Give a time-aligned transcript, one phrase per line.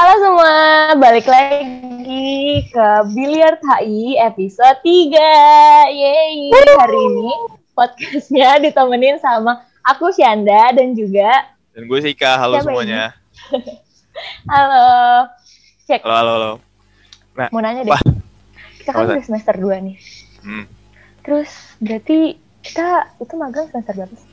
[0.00, 0.56] Halo semua,
[0.96, 5.12] balik lagi ke Biliar HI episode 3.
[5.92, 7.28] Yeay, hari ini
[7.76, 13.12] podcastnya ditemenin sama aku Syanda dan juga Dan gue Sika, halo Siapa semuanya.
[14.56, 14.88] halo.
[15.84, 16.52] Cek, Halo, halo, halo.
[17.52, 17.92] mau nanya deh.
[17.92, 18.00] Wah.
[18.80, 19.96] Kita kan udah semester 2 nih.
[20.40, 20.64] Hmm.
[21.28, 24.28] Terus berarti kita itu magang semester berapa sih?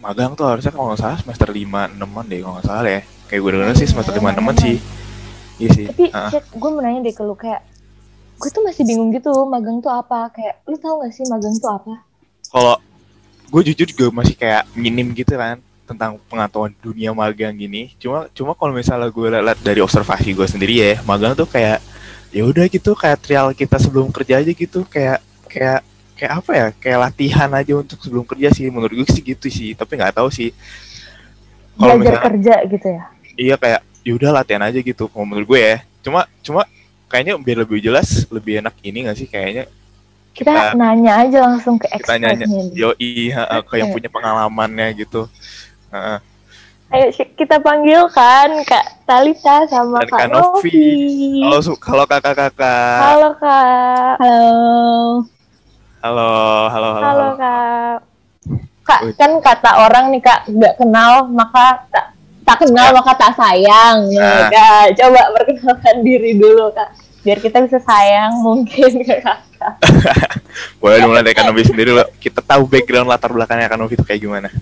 [0.00, 2.00] Magang tuh harusnya kalau nggak salah semester 5 6
[2.32, 3.04] deh kalau nggak salah ya.
[3.28, 4.76] Kayak gue denger sih semester 5 6 sih.
[5.58, 5.86] Iya sih.
[5.92, 6.32] Tapi Ah.
[6.32, 7.60] Cek, gue mau nanya deh ke lu kayak
[8.38, 11.74] gue tuh masih bingung gitu magang tuh apa kayak lu tau gak sih magang tuh
[11.74, 12.06] apa
[12.54, 12.78] Kalau
[13.50, 15.58] gue jujur juga masih kayak minim gitu kan
[15.88, 17.92] tentang pengetahuan dunia magang gini.
[17.98, 21.82] Cuma cuma kalau misalnya gue lihat dari observasi gue sendiri ya, magang tuh kayak
[22.28, 25.80] ya udah gitu kayak trial kita sebelum kerja aja gitu kayak kayak
[26.12, 29.72] kayak apa ya kayak latihan aja untuk sebelum kerja sih menurut gue sih gitu sih
[29.72, 30.52] tapi nggak tahu sih
[31.78, 33.02] kalau belajar misalnya kerja gitu ya
[33.38, 35.76] iya kayak yaudah latihan aja gitu kalau menurut gue ya.
[36.02, 36.66] Cuma cuma
[37.06, 39.64] kayaknya biar lebih jelas lebih enak ini gak sih kayaknya
[40.36, 44.86] kita, kita nanya aja langsung ke kita nanya expertnya yo iya ke yang punya pengalamannya
[44.98, 45.24] gitu.
[45.88, 46.18] Heeh.
[46.88, 50.72] ayo kita panggil kan kak Talita sama Dan kak Kak Novi.
[50.72, 50.88] Novi.
[51.44, 54.14] Halo su- halo kakak-kakak halo kak.
[54.20, 54.52] Halo.
[56.00, 56.30] halo
[56.72, 57.96] halo halo, halo kak.
[58.88, 62.17] Kak kan kata orang nih kak nggak kenal maka tak
[62.48, 64.08] tak kenal maka tak sayang.
[64.16, 64.24] Ah.
[64.24, 66.90] Nah, Kak, coba perkenalkan diri dulu kak.
[67.20, 69.48] Biar kita bisa sayang mungkin ke kakak
[70.82, 74.48] boleh dimulai dari Kanovi sendiri loh kita tahu background latar belakangnya Kanovi itu kayak gimana.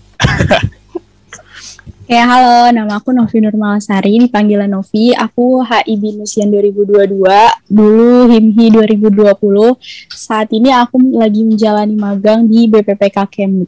[2.07, 5.11] Ya halo, nama aku Novi Nurmalasari, dipanggilnya Novi.
[5.11, 7.19] Aku HI Binusian 2022,
[7.67, 8.67] dulu HIMHI
[9.11, 9.75] 2020.
[10.15, 13.67] Saat ini aku lagi menjalani magang di BPPK Kemlu.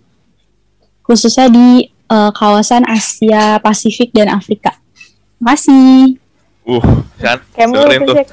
[1.02, 4.74] Khususnya di eh, kawasan Asia Pasifik dan Afrika.
[5.38, 6.18] Makasih.
[6.68, 8.16] uh kan kamu tuh tuh.
[8.16, 8.28] Cek.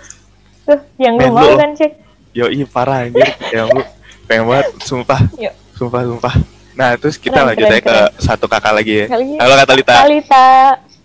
[0.66, 1.92] Tuh yang lu mau kan cek?
[2.36, 3.30] Yo iya parah anjir.
[3.54, 3.82] Yang lu
[4.28, 5.22] pengen banget sumpah.
[5.40, 5.54] Yuk.
[5.76, 6.34] sumpah sumpah.
[6.76, 9.06] Nah terus kita Keren, lanjut keren, aja ke satu kakak lagi ya.
[9.08, 9.94] Kali halo Kak Talita.
[10.04, 10.48] Talita.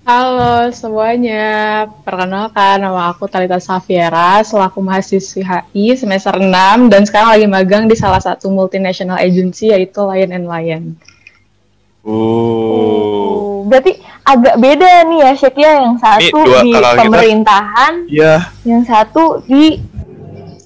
[0.01, 6.51] Halo semuanya, perkenalkan nama aku Talita Safiera selaku mahasiswi HI semester 6
[6.89, 10.97] dan sekarang lagi magang di salah satu multinational agency yaitu Lion and Lion.
[12.01, 15.73] Oh, berarti agak beda nih ya Syek ya.
[15.85, 18.35] Yang satu dua di pemerintahan iya.
[18.65, 19.77] yang satu di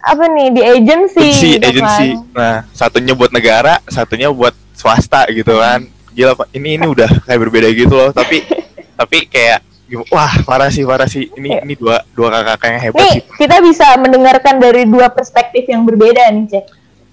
[0.05, 2.37] apa nih di agency agensi gitu agensi kan.
[2.37, 5.83] nah satunya buat negara satunya buat swasta gitu kan.
[6.15, 6.55] Gila Pak.
[6.55, 8.11] ini ini udah kayak berbeda gitu loh.
[8.15, 8.47] Tapi
[9.00, 9.65] tapi kayak
[10.12, 11.34] wah parah sih parah sih.
[11.34, 11.61] Ini Iya.
[11.67, 15.83] ini dua dua kakak yang hebat nih sih kita bisa mendengarkan dari dua perspektif yang
[15.83, 16.65] berbeda nih Cek.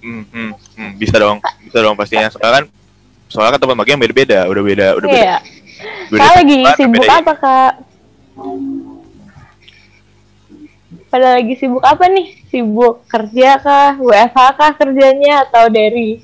[0.02, 2.30] Hmm, hmm, hmm, bisa dong bisa dong pastinya.
[2.30, 2.64] Soalnya kan
[3.32, 5.24] soalnya kan tempat magang beda beda udah beda udah beda.
[5.24, 5.36] Iya.
[6.12, 7.72] Beda kak lagi tempat, sibuk beda- apa kak?
[11.08, 12.26] Pada lagi sibuk apa nih?
[12.48, 16.20] Sibuk kerja kah WFH kah kerjanya atau dari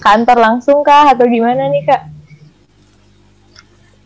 [0.00, 2.02] kantor langsung kah atau gimana nih kak?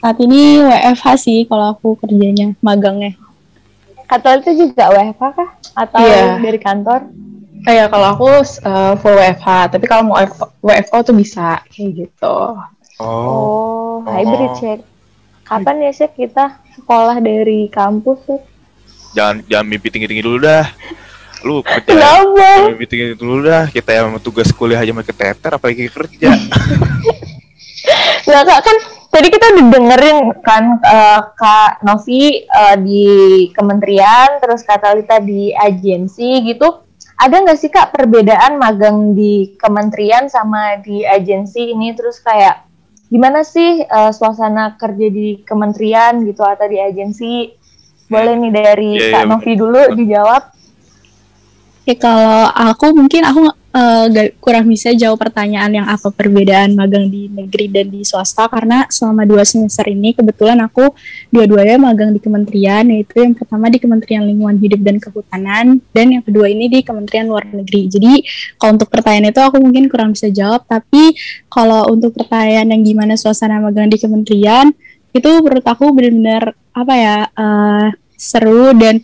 [0.03, 3.14] Saat ini WFH sih kalau aku kerjanya, magangnya.
[4.06, 5.48] Kata itu juga WFH kah?
[5.78, 6.42] Atau Iya.
[6.42, 7.00] dari kantor
[7.62, 8.28] Kayak kalau aku
[8.67, 10.19] uh, full WFH, tapi kalau mau
[10.62, 12.37] WFO tuh bisa kayak gitu.
[12.99, 14.78] oh Oh, hybrid check.
[15.47, 18.41] Kapan ya sih kita sekolah dari kampus sih?
[19.12, 20.67] jangan jangan mimpi tinggi tinggi dulu dah
[21.43, 22.71] lu kerja Kenapa?
[22.71, 26.33] mimpi tinggi dulu dah kita yang tugas kuliah aja makin keteter apalagi kerja
[28.22, 28.77] Nah, Kak, kan
[29.11, 33.05] tadi kita udah dengerin kan eh, Kak Novi eh, di
[33.51, 36.91] kementerian, terus Kak Talita di agensi gitu.
[37.22, 41.94] Ada nggak sih Kak perbedaan magang di kementerian sama di agensi ini?
[41.94, 42.66] Terus kayak
[43.06, 47.47] gimana sih eh, suasana kerja di kementerian gitu atau di agensi?
[48.10, 50.43] Boleh nih dari iya, Kak Novi dulu dijawab.
[51.87, 57.33] Oke, kalau aku mungkin aku gak- kurang bisa jawab pertanyaan yang apa perbedaan magang di
[57.33, 60.93] negeri dan di swasta karena selama dua semester ini kebetulan aku
[61.33, 65.66] dua-duanya magang di kementerian yaitu yang pertama di Kementerian Lingkungan Hidup dan Kehutanan
[65.97, 67.89] dan yang kedua ini di Kementerian Luar Negeri.
[67.89, 68.13] Jadi
[68.60, 71.16] kalau untuk pertanyaan itu aku mungkin kurang bisa jawab tapi
[71.48, 74.69] kalau untuk pertanyaan yang gimana suasana magang di kementerian
[75.13, 79.01] itu menurut aku benar-benar apa ya eh, seru dan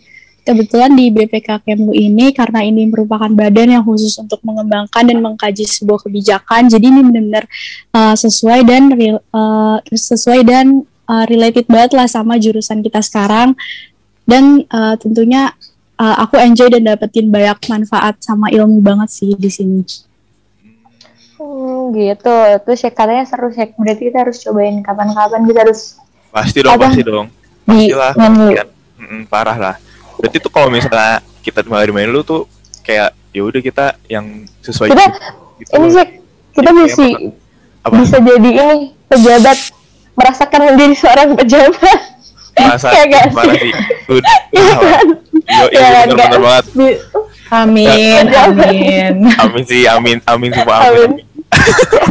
[0.49, 5.69] kebetulan di BPK Kemlu ini karena ini merupakan badan yang khusus untuk mengembangkan dan mengkaji
[5.69, 7.45] sebuah kebijakan jadi ini benar-benar
[7.93, 8.83] uh, sesuai dan
[9.29, 13.53] uh, sesuai dan uh, related banget lah sama jurusan kita sekarang
[14.25, 15.53] dan uh, tentunya
[16.01, 19.81] uh, aku enjoy dan dapetin banyak manfaat sama ilmu banget sih di sini.
[21.39, 22.35] Hmm, gitu.
[22.67, 23.73] Terus ya katanya seru sih.
[23.73, 25.97] Berarti kita harus cobain kapan-kapan kita harus
[26.29, 26.85] pasti dong Apa?
[26.89, 27.27] pasti dong
[27.65, 28.49] di pastilah Menlu.
[28.53, 28.67] kan
[28.99, 29.21] Mm-mm.
[29.23, 29.75] Mm, parah lah.
[30.19, 32.43] Berarti tuh kalau misalnya kita main lu tuh
[32.83, 34.25] kayak ya udah kita yang
[34.59, 35.15] sesuai Kita-
[35.57, 35.71] gitu.
[35.73, 36.07] Ini sih
[36.51, 37.03] kita Iya, bisa
[37.79, 37.93] apa?
[37.95, 38.77] bisa jadi ini
[39.07, 39.57] pejabat
[40.13, 41.99] merasakan menjadi seorang pejabat.
[42.59, 43.61] Masa nggak parah sih?
[43.63, 43.73] sih.
[44.09, 44.35] Udah.
[44.51, 45.07] Iya kan?
[45.39, 46.41] Iya, Iya kan, bener, bener Kak?
[46.43, 46.65] banget.
[47.49, 47.87] Amin,
[48.29, 48.45] Ya.
[48.45, 49.15] amin.
[49.41, 51.17] Amin sih, amin, amin sumpah Amin.
[51.17, 51.25] amin.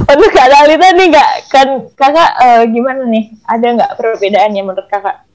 [0.08, 3.30] Untuk Kak Dalita nih nggak kan kakak eh, gimana nih?
[3.44, 5.27] Ada nggak perbedaannya menurut kakak?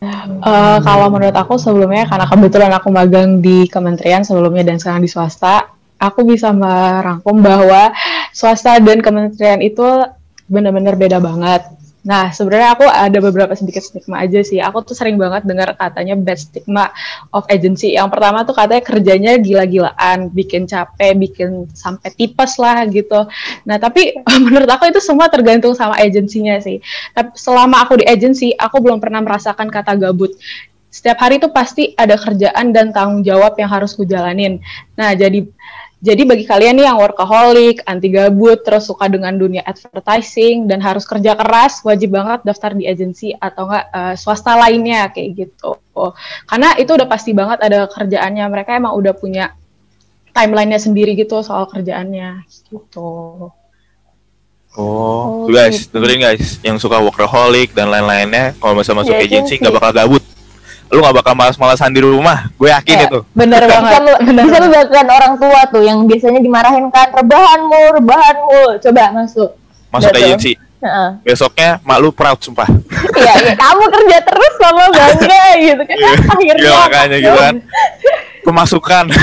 [0.00, 5.10] Eh, kalau menurut aku sebelumnya karena kebetulan aku magang di kementerian sebelumnya dan sekarang di
[5.12, 5.68] swasta,
[6.00, 7.92] aku bisa merangkum bahwa
[8.32, 9.84] swasta dan kementerian itu
[10.48, 11.68] benar-benar beda banget.
[12.00, 14.56] Nah, sebenarnya aku ada beberapa sedikit stigma aja sih.
[14.56, 16.88] Aku tuh sering banget dengar katanya bad stigma
[17.28, 17.92] of agency.
[17.92, 23.28] Yang pertama tuh katanya kerjanya gila-gilaan, bikin capek, bikin sampai tipes lah gitu.
[23.68, 26.80] Nah, tapi menurut aku itu semua tergantung sama agensinya sih.
[27.12, 30.32] Tapi selama aku di agency, aku belum pernah merasakan kata gabut.
[30.90, 34.58] Setiap hari tuh pasti ada kerjaan dan tanggung jawab yang harus kujalanin.
[34.96, 35.46] Nah, jadi
[36.00, 41.04] jadi bagi kalian nih yang workaholic, anti gabut, terus suka dengan dunia advertising dan harus
[41.04, 45.76] kerja keras, wajib banget daftar di agensi atau enggak eh, swasta lainnya kayak gitu.
[46.48, 48.44] Karena itu udah pasti banget ada kerjaannya.
[48.48, 49.52] Mereka emang udah punya
[50.32, 53.52] timelinenya sendiri gitu soal kerjaannya gitu.
[54.70, 55.98] Oh, Oh, tuh guys, gitu.
[55.98, 59.62] dengerin guys, yang suka workaholic dan lain-lainnya, kalau misalnya masuk Iya, agency agency.
[59.66, 60.22] nggak bakal gabut.
[60.90, 63.06] Lu nggak bakal malas-malasan di rumah, gue yakin Iya.
[63.06, 63.18] itu.
[63.30, 64.00] Bener bisa, banget.
[64.00, 64.66] me- bener bisa banget.
[64.66, 68.60] membanggakan orang tua tuh yang biasanya dimarahin kan rebahanmu, rebahanmu.
[68.80, 69.50] Coba masuk.
[69.88, 70.22] Masuk Betul.
[70.24, 71.08] agency, Heeh.
[71.20, 72.66] besoknya mak lu proud sumpah.
[73.12, 75.96] Iya, iya, kamu kerja terus sama bangga gitu kan.
[75.96, 77.54] Iya, Akhirnya iya, makanya gitu kan.
[78.46, 79.04] Pemasukan.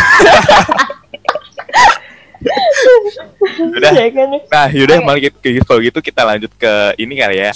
[3.68, 3.92] Udah.
[3.92, 4.28] Iya kan?
[4.30, 5.06] Nah, yaudah Oke.
[5.06, 7.52] malah gitu, gitu- kalau gitu kita lanjut ke ini kali ya.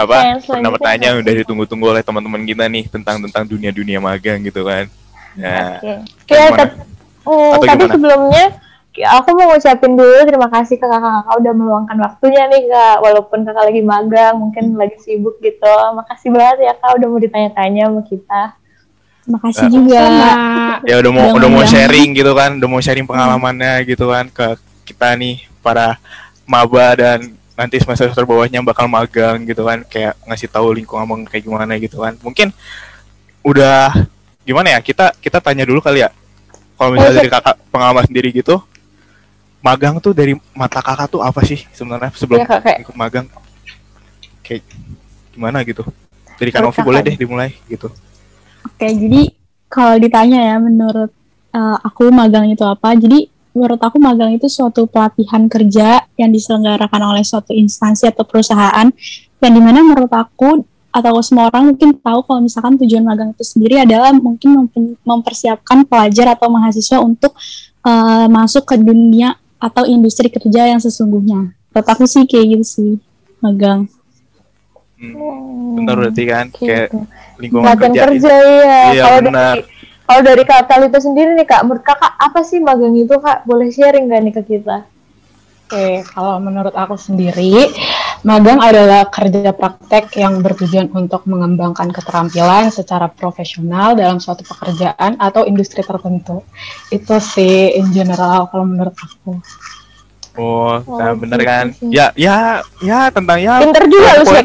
[0.00, 0.16] Apa?
[0.16, 4.64] Selanjutnya Pernah pertanyaan apa udah ditunggu-tunggu oleh teman-teman kita nih tentang tentang dunia-dunia magang gitu
[4.64, 4.84] kan.
[5.34, 5.92] Nah, Oke.
[6.26, 6.58] kayak gimana?
[6.58, 6.78] tet-
[7.22, 7.94] hmm, Atau tapi gimana?
[7.94, 8.46] sebelumnya
[8.90, 13.64] aku mau ngucapin dulu terima kasih ke kakak-kakak udah meluangkan waktunya nih kak walaupun kakak
[13.64, 18.42] lagi magang mungkin lagi sibuk gitu makasih banget ya kak udah mau ditanya-tanya sama kita
[19.30, 20.02] Makasih Eh, juga.
[20.82, 24.26] ya udah mau Udah udah mau sharing gitu kan, udah mau sharing pengalamannya gitu kan
[24.26, 24.46] ke
[24.82, 25.94] kita nih para
[26.42, 31.44] maba dan nanti semester semester bawahnya bakal magang gitu kan, kayak ngasih tahu lingkungan kayak
[31.44, 32.16] gimana gitu kan.
[32.20, 32.50] Mungkin
[33.40, 33.92] udah
[34.42, 34.80] gimana ya?
[34.80, 36.10] Kita kita tanya dulu kali ya.
[36.80, 38.56] Kalau misalnya dari kakak pengalaman sendiri gitu,
[39.60, 43.26] magang tuh dari mata kakak tuh apa sih sebenarnya sebelum Iya, Kak, kayak- ikut magang?
[44.40, 44.62] Kayak
[45.36, 45.84] gimana gitu?
[46.40, 47.12] Dari Kanovi boleh kakak.
[47.12, 47.92] deh dimulai gitu.
[48.64, 49.28] Oke, jadi
[49.68, 51.12] kalau ditanya ya menurut
[51.52, 52.96] eh, aku magang itu apa?
[52.96, 58.88] Jadi menurut aku magang itu suatu pelatihan kerja yang diselenggarakan oleh suatu instansi atau perusahaan
[59.40, 63.46] yang di mana menurut aku atau semua orang mungkin tahu kalau misalkan tujuan magang itu
[63.46, 64.66] sendiri adalah mungkin
[65.06, 67.34] mempersiapkan pelajar atau mahasiswa untuk
[67.86, 71.54] eh, masuk ke dunia atau industri kerja yang sesungguhnya.
[71.70, 72.92] Menurut aku sih kayak gitu sih
[73.38, 73.86] magang.
[75.00, 76.92] Hmm, benar berarti kan kayak
[77.40, 78.78] lingkungan kerja, kerja iya.
[78.92, 79.56] Iya, kalau benar.
[80.10, 83.46] Kalau dari kak Talita sendiri nih kak, menurut kakak apa sih magang itu kak?
[83.46, 84.82] Boleh sharing gak nih ke kita?
[85.70, 87.70] Oke, kalau menurut aku sendiri,
[88.26, 95.46] magang adalah kerja praktek yang bertujuan untuk mengembangkan keterampilan secara profesional dalam suatu pekerjaan atau
[95.46, 96.42] industri tertentu.
[96.90, 99.38] Itu sih in general kalau menurut aku.
[100.34, 101.66] Oh, nah, Oh, bener gitu kan?
[101.70, 101.86] sih.
[101.86, 103.62] Ya, ya, ya tentang ya.
[103.62, 104.42] Pinter juga lu sih.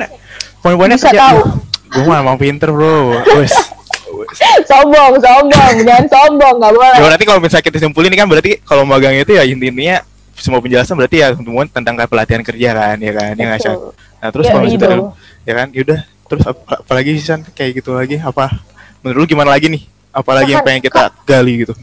[0.61, 1.21] poin-poinnya- kerja.
[1.25, 1.41] tahu.
[1.89, 3.17] Gue mah emang pinter bro.
[3.41, 3.73] Wes.
[4.65, 6.95] Sombong, sombong, jangan sombong, nggak boleh.
[6.95, 9.99] Ya berarti kalau misalnya kita simpulin ini kan berarti kalau magang itu ya intinya
[10.35, 13.75] semua penjelasan berarti ya semua tentang pelatihan kerja kan ya kan ya nggak Shan?
[13.75, 13.91] Betul.
[13.95, 14.85] Nah terus Ya, kalau gitu.
[15.45, 18.49] ya kan yaudah terus apa, apalagi sih San kayak gitu lagi apa
[19.05, 21.73] menurut lu gimana lagi nih apalagi yang Kan- pengen kita gali gitu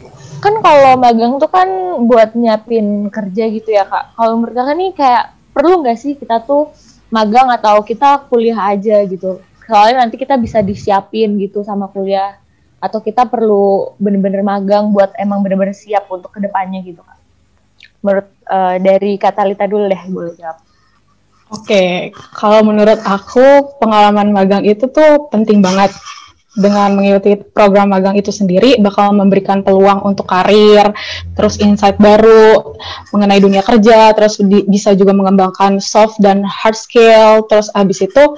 [0.43, 1.71] kan kalau magang tuh kan
[2.03, 4.19] buat nyiapin kerja gitu ya kak.
[4.19, 5.25] Kalau menurut kakak nih kayak
[5.55, 6.67] perlu nggak sih kita tuh
[7.15, 9.39] magang atau kita kuliah aja gitu.
[9.73, 12.37] Soalnya nanti kita bisa disiapin gitu sama kuliah.
[12.77, 17.17] Atau kita perlu bener-bener magang buat emang bener-bener siap untuk ke depannya gitu kak.
[18.05, 20.61] Menurut eh, dari kata Lita dulu deh boleh jawab.
[21.53, 25.89] Oke, kalau menurut aku pengalaman magang itu tuh penting banget.
[26.53, 30.85] Dengan mengikuti program magang itu sendiri bakal memberikan peluang untuk karir,
[31.33, 32.77] terus insight baru
[33.09, 34.37] mengenai dunia kerja, terus
[34.69, 38.37] bisa juga mengembangkan soft dan hard skill, terus abis itu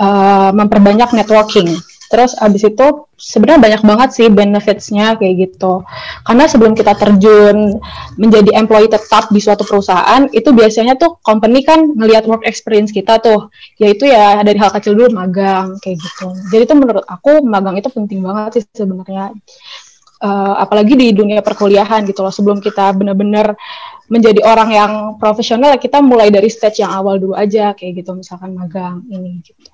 [0.00, 1.68] eh, memperbanyak networking.
[2.12, 5.80] Terus abis itu sebenarnya banyak banget sih benefitsnya kayak gitu.
[6.28, 7.80] Karena sebelum kita terjun
[8.20, 13.16] menjadi employee tetap di suatu perusahaan, itu biasanya tuh company kan ngelihat work experience kita
[13.16, 13.48] tuh,
[13.80, 16.36] yaitu ya dari hal kecil dulu magang kayak gitu.
[16.52, 19.32] Jadi itu menurut aku magang itu penting banget sih sebenarnya.
[20.22, 23.58] Uh, apalagi di dunia perkuliahan gitu loh sebelum kita benar-benar
[24.06, 28.54] menjadi orang yang profesional kita mulai dari stage yang awal dulu aja kayak gitu misalkan
[28.54, 29.66] magang ini gitu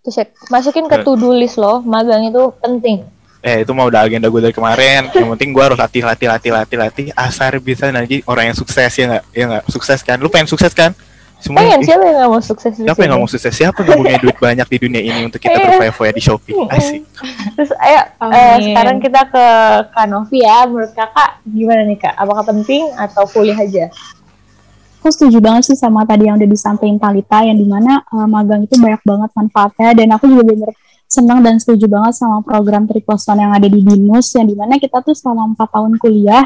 [0.00, 3.04] Terus ya, masukin ke to-do list loh, magang itu penting.
[3.40, 5.08] Eh itu mah udah agenda gue dari kemarin.
[5.12, 7.06] Yang penting gue harus latih, latih, latih, latih, latih.
[7.16, 9.24] Asar bisa nanti orang yang sukses ya nggak?
[9.32, 10.16] Ya nggak sukses kan?
[10.20, 10.92] Lu pengen sukses kan?
[11.40, 13.08] Semua Pengen siapa yang gak mau sukses siapa yang sini?
[13.08, 13.52] nggak mau sukses?
[13.56, 16.52] Siapa yang punya duit banyak di dunia ini untuk kita berfoya-foya di Shopee?
[16.68, 17.00] Asik.
[17.56, 19.44] Terus ayo eh, sekarang kita ke
[19.88, 20.68] Kak Novi ya.
[20.68, 22.12] Menurut kakak gimana nih kak?
[22.20, 23.88] Apakah penting atau kuliah aja?
[25.00, 28.68] Aku setuju banget sih sama tadi yang udah disampaikan Talita yang di mana uh, magang
[28.68, 30.70] itu banyak banget manfaatnya dan aku juga bener
[31.08, 35.00] senang dan setuju banget sama program Tripleson yang ada di Binus yang di mana kita
[35.00, 36.44] tuh selama empat tahun kuliah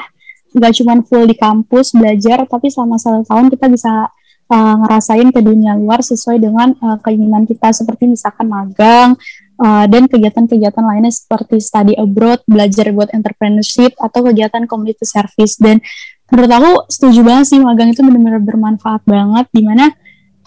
[0.54, 4.06] nggak cuma full di kampus belajar tapi selama satu tahun kita bisa
[4.50, 7.73] uh, ngerasain ke dunia luar sesuai dengan uh, keinginan kita.
[7.73, 9.16] Seperti misalkan magang
[9.61, 15.56] uh, dan kegiatan-kegiatan lainnya seperti study abroad, belajar buat entrepreneurship atau kegiatan community service.
[15.56, 15.80] Dan
[16.32, 19.92] menurut aku setuju banget sih magang itu benar-benar bermanfaat banget di mana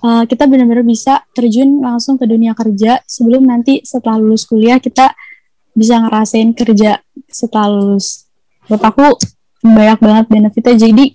[0.01, 5.13] uh, kita benar-benar bisa terjun langsung ke dunia kerja sebelum nanti setelah lulus kuliah kita
[5.77, 6.97] bisa ngerasain kerja
[7.29, 8.25] setelah lulus
[8.65, 9.05] menurut aku
[9.61, 11.05] banyak banget benefitnya jadi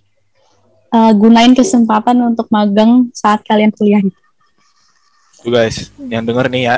[0.93, 4.22] uh, gunain kesempatan untuk magang saat kalian kuliah gitu.
[5.43, 6.75] Tuh guys, yang denger nih ya,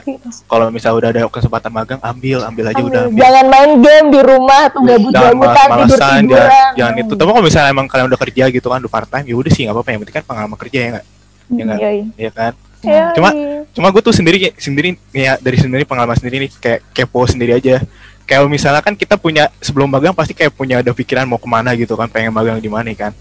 [0.47, 3.03] kalau misalnya udah ada kesempatan magang, ambil, ambil aja udah.
[3.07, 3.21] Ambil.
[3.21, 7.13] Jangan main game di rumah tuh Jangan gabut-gabutan tidur malas-malesan, jangan, jangan itu.
[7.13, 9.63] Tapi kalau misalnya emang kalian udah kerja gitu kan, udah part time, ya udah sih
[9.63, 9.89] nggak apa-apa.
[9.93, 11.05] Yang penting kan pengalaman kerja ya nggak,
[11.47, 11.79] ya nggak,
[12.17, 12.53] ya kan.
[12.81, 13.13] Yoi.
[13.13, 13.35] Cuma-
[13.75, 17.85] Cuma gue tuh sendiri, sendiri ya dari sendiri pengalaman sendiri nih, kayak kepo sendiri aja.
[18.25, 21.77] Kayak misalnya kan kita punya sebelum magang pasti kayak punya ada pikiran mau ke mana
[21.77, 23.13] gitu kan, pengen magang di mana kan.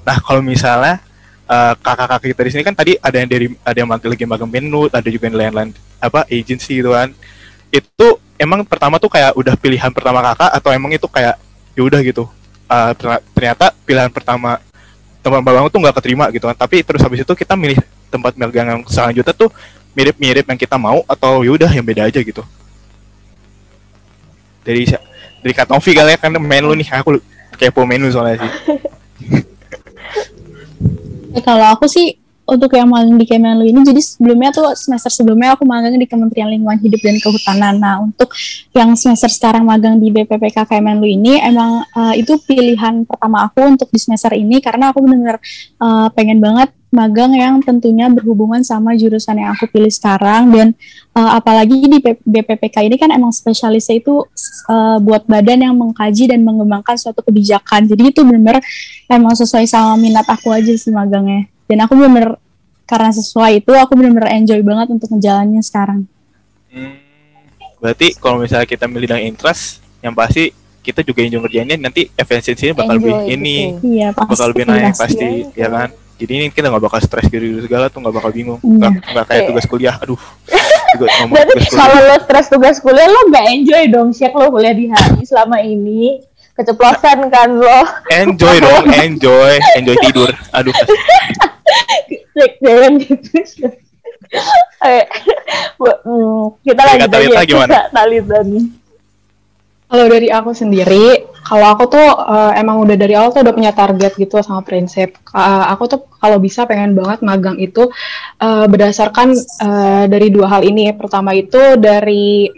[0.00, 1.04] Nah kalau misalnya
[1.48, 4.92] eh, kakak-kakak kita di sini kan tadi ada yang dari ada yang lagi magang Menut,
[4.92, 7.10] ada juga yang lain-lain apa agency gitu kan.
[7.72, 11.40] Itu emang pertama tuh kayak udah pilihan pertama kakak atau emang itu kayak
[11.74, 12.24] ya udah gitu.
[12.68, 12.92] Eh,
[13.32, 14.60] ternyata- pilihan pertama
[15.24, 16.56] tempat magang tuh nggak keterima gitu kan.
[16.56, 17.80] Tapi terus habis itu kita milih
[18.12, 19.48] tempat magang yang selanjutnya tuh
[19.96, 22.44] mirip-mirip yang kita mau atau ya udah yang beda aja gitu.
[24.62, 24.84] Dari
[25.40, 27.18] dari Kak Novi kali ya kan main lu nih aku
[27.56, 28.52] kepo menu soalnya sih.
[31.44, 32.16] Kalau aku sih
[32.48, 36.48] untuk yang magang di Kemenlu ini jadi sebelumnya tuh semester sebelumnya aku magang di Kementerian
[36.48, 37.74] Lingkungan Hidup dan Kehutanan.
[37.76, 38.32] Nah, untuk
[38.72, 43.92] yang semester sekarang magang di BPPK Kemenlu ini emang eh, itu pilihan pertama aku untuk
[43.92, 45.36] di semester ini karena aku benar-benar
[45.76, 50.68] eh, pengen banget magang yang tentunya berhubungan sama jurusan yang aku pilih sekarang dan
[51.12, 54.24] eh, apalagi di BPPK ini kan emang spesialisnya itu
[54.72, 57.84] eh, buat badan yang mengkaji dan mengembangkan suatu kebijakan.
[57.88, 58.64] Jadi itu benar-benar
[59.08, 62.40] emang sesuai sama minat aku aja sih magangnya dan aku bener
[62.88, 66.08] karena sesuai itu aku bener-bener enjoy banget untuk ngejalaninnya sekarang
[66.68, 67.00] Hmm,
[67.80, 70.52] berarti kalau misalnya kita milih yang interest, yang pasti
[70.84, 75.00] kita juga enjoy ngerjainnya nanti efisiensinya bakal lebih ini, iya pasti bakal lebih naik pasti.
[75.00, 75.88] pasti, ya kan?
[76.18, 78.74] Jadi ini kita nggak bakal stres gitu segala tuh nggak bakal bingung, Iya.
[78.74, 79.48] nggak nggak kayak Iya.
[79.54, 80.20] tugas kuliah, aduh,
[80.98, 81.78] juga ngomong Berarti tugas kuliah.
[81.78, 85.62] kalau lo stres tugas kuliah lo gak enjoy dong Syek lo kuliah di HI selama
[85.62, 86.18] ini
[86.58, 90.30] keceplosan kan lo Enjoy dong, enjoy, enjoy tidur.
[90.50, 90.74] Aduh,
[92.58, 93.38] jangan gitu
[95.78, 97.72] hmm, kita lanjut Talita aja gimana?
[97.72, 98.64] Kak Talita nih.
[99.88, 103.72] Kalau dari aku sendiri, kalau aku tuh eh, emang udah dari awal tuh udah punya
[103.72, 105.16] target gitu sama prinsip.
[105.24, 107.88] Ka- aku tuh kalau bisa pengen banget magang itu
[108.44, 109.28] eh, berdasarkan
[109.66, 110.92] eh, dari dua hal ini.
[110.92, 112.52] Pertama itu dari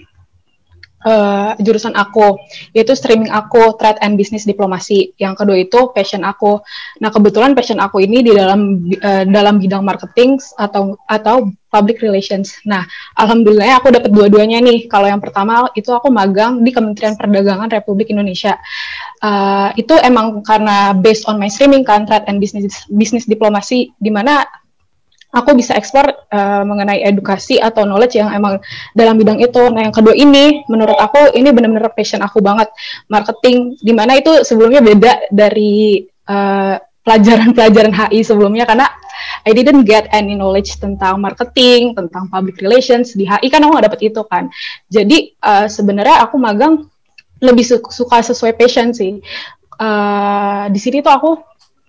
[1.06, 2.36] eh, jurusan aku,
[2.76, 5.12] yaitu streaming aku, trade and business diplomasi.
[5.16, 6.60] Yang kedua itu passion aku.
[7.00, 12.58] Nah kebetulan passion aku ini di dalam eh, dalam bidang marketing atau atau public relations.
[12.66, 12.84] Nah
[13.16, 14.90] Alhamdulillah aku dapat dua-duanya nih.
[14.90, 18.58] Kalau yang pertama itu aku magang di Kementerian Perdagangan Republik Indonesia.
[19.20, 24.08] Uh, itu emang karena based on my streaming kan trade and business business diplomasi di
[24.08, 24.48] mana
[25.30, 28.58] aku bisa explore uh, mengenai edukasi atau knowledge yang emang
[28.92, 29.62] dalam bidang itu.
[29.70, 32.70] Nah, yang kedua ini menurut aku ini benar-benar passion aku banget
[33.06, 38.86] marketing di mana itu sebelumnya beda dari uh, pelajaran-pelajaran HI sebelumnya karena
[39.46, 43.86] I didn't get any knowledge tentang marketing, tentang public relations di HI kan aku nggak
[43.88, 44.52] dapet itu kan.
[44.90, 46.86] Jadi uh, sebenarnya aku magang
[47.40, 49.16] lebih su- suka sesuai passion sih.
[49.80, 51.30] Uh, di sini tuh aku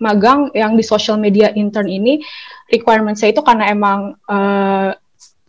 [0.02, 2.18] magang yang di social media intern ini
[2.66, 4.90] requirement saya itu karena emang uh,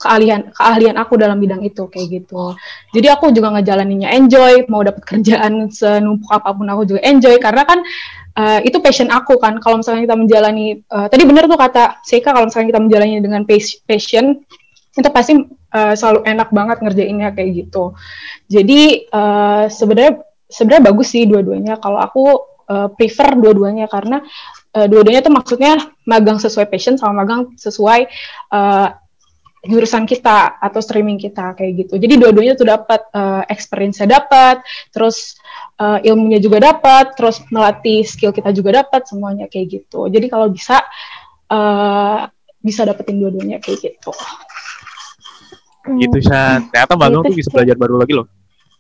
[0.04, 2.54] keahlian keahlian aku dalam bidang itu kayak gitu.
[2.92, 7.64] Jadi aku juga ngejalaninnya enjoy, mau dapat kerjaan senumpuk apa pun aku juga enjoy karena
[7.64, 7.80] kan
[8.36, 9.64] uh, itu passion aku kan.
[9.64, 13.42] Kalau misalnya kita menjalani uh, tadi bener tuh kata Seika kalau misalnya kita menjalani dengan
[13.88, 14.44] passion
[14.94, 15.34] itu pasti
[15.74, 17.96] uh, selalu enak banget ngerjainnya kayak gitu.
[18.52, 20.20] Jadi uh, sebenarnya
[20.52, 21.80] sebenarnya bagus sih dua-duanya.
[21.80, 24.22] Kalau aku uh, prefer dua-duanya karena
[24.76, 28.08] uh, dua-duanya tuh maksudnya magang sesuai passion sama magang sesuai
[28.52, 28.90] uh,
[29.64, 31.96] jurusan kita atau streaming kita kayak gitu.
[31.96, 34.60] Jadi dua-duanya tuh dapat uh, experience-nya dapat,
[34.92, 35.40] terus
[35.80, 40.12] uh, ilmunya juga dapat, terus melatih skill kita juga dapat semuanya kayak gitu.
[40.12, 40.84] Jadi kalau bisa
[41.48, 42.28] uh,
[42.60, 44.12] bisa dapetin dua-duanya kayak gitu.
[45.96, 46.68] Gitu Shan.
[46.68, 48.28] Ternyata gitu, tuh bisa belajar baru lagi loh.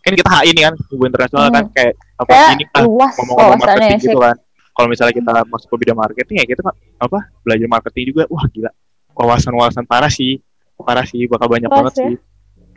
[0.03, 1.55] Kan kita HI nih kan, hubungan internasional hmm.
[1.55, 4.36] kan kayak apa kayak ini kan ngomong-ngomong marketing gitu kan.
[4.74, 6.62] Kalau misalnya kita masuk ke bidang marketing ya kita
[7.00, 8.24] apa belajar marketing juga.
[8.27, 8.72] Wah gila.
[9.13, 10.41] Wawasan-wawasan parah sih
[10.83, 12.01] parah sih bakal banyak Pas banget ya.
[12.03, 12.15] sih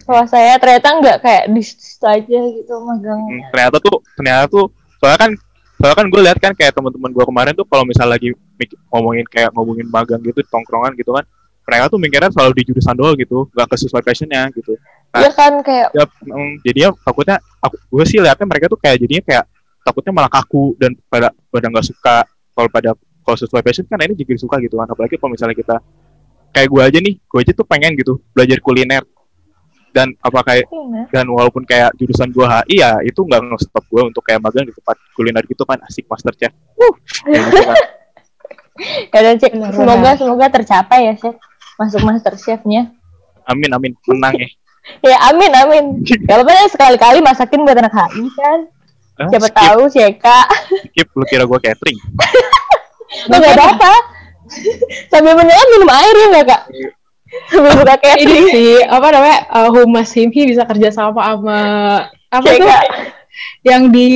[0.07, 4.67] kalau saya ternyata nggak kayak di situ aja gitu magang hmm, ternyata tuh ternyata tuh
[5.03, 5.31] soalnya kan
[5.77, 8.31] soalnya kan gue lihat kan kayak teman-teman gue kemarin tuh kalau misal lagi
[8.95, 11.27] ngomongin kayak ngomongin magang gitu tongkrongan gitu kan
[11.67, 14.79] mereka tuh mikirnya selalu di jurusan doang gitu nggak kesesuai passionnya gitu.
[15.11, 19.03] Nah, ya kan kayak ya, mm, jadinya takutnya aku gue sih lihatnya mereka tuh kayak
[19.03, 19.45] jadinya kayak
[19.83, 22.17] takutnya malah kaku dan pada pada nggak suka.
[22.55, 22.91] Kalau pada
[23.27, 25.77] kalau sesuai passion kan ini juga suka gitu kan apalagi kalau misalnya kita
[26.55, 29.03] kayak gue aja nih gue aja tuh pengen gitu belajar kuliner.
[29.91, 30.69] Dan apa kayak
[31.09, 34.73] dan walaupun kayak jurusan gue HI ya itu nggak nge-stop gue untuk kayak magang di
[34.77, 36.95] tempat kuliner gitu kan asik master chef uh.
[37.25, 37.65] ya, gitu
[39.09, 39.25] kan.
[39.25, 41.33] ya cek semoga semoga tercapai ya chef
[41.77, 42.93] masuk master chefnya.
[43.47, 43.93] Amin amin.
[44.09, 44.49] Menang ya.
[45.03, 45.85] Ya amin amin.
[46.31, 48.61] Kalau ya sekali kali masakin buat anak HI kan.
[49.17, 49.57] Eh, siapa skip.
[49.57, 50.47] tahu sih kak
[50.93, 51.99] skip lu kira gue catering.
[53.33, 53.93] Lu gak ada apa
[55.09, 56.63] sambil menyelam minum air ya kak?
[57.49, 61.61] Sambil buka ini sih apa namanya uh, humas himhi bisa kerja sama sama
[62.31, 62.67] apa itu
[63.65, 64.07] yang di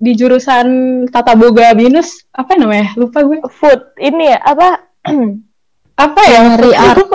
[0.00, 0.66] di jurusan
[1.12, 2.96] tata boga binus apa namanya?
[2.96, 3.38] Lupa gue.
[3.52, 4.88] Food ini ya apa
[6.00, 6.40] apa ya?
[6.40, 7.06] Culinary art.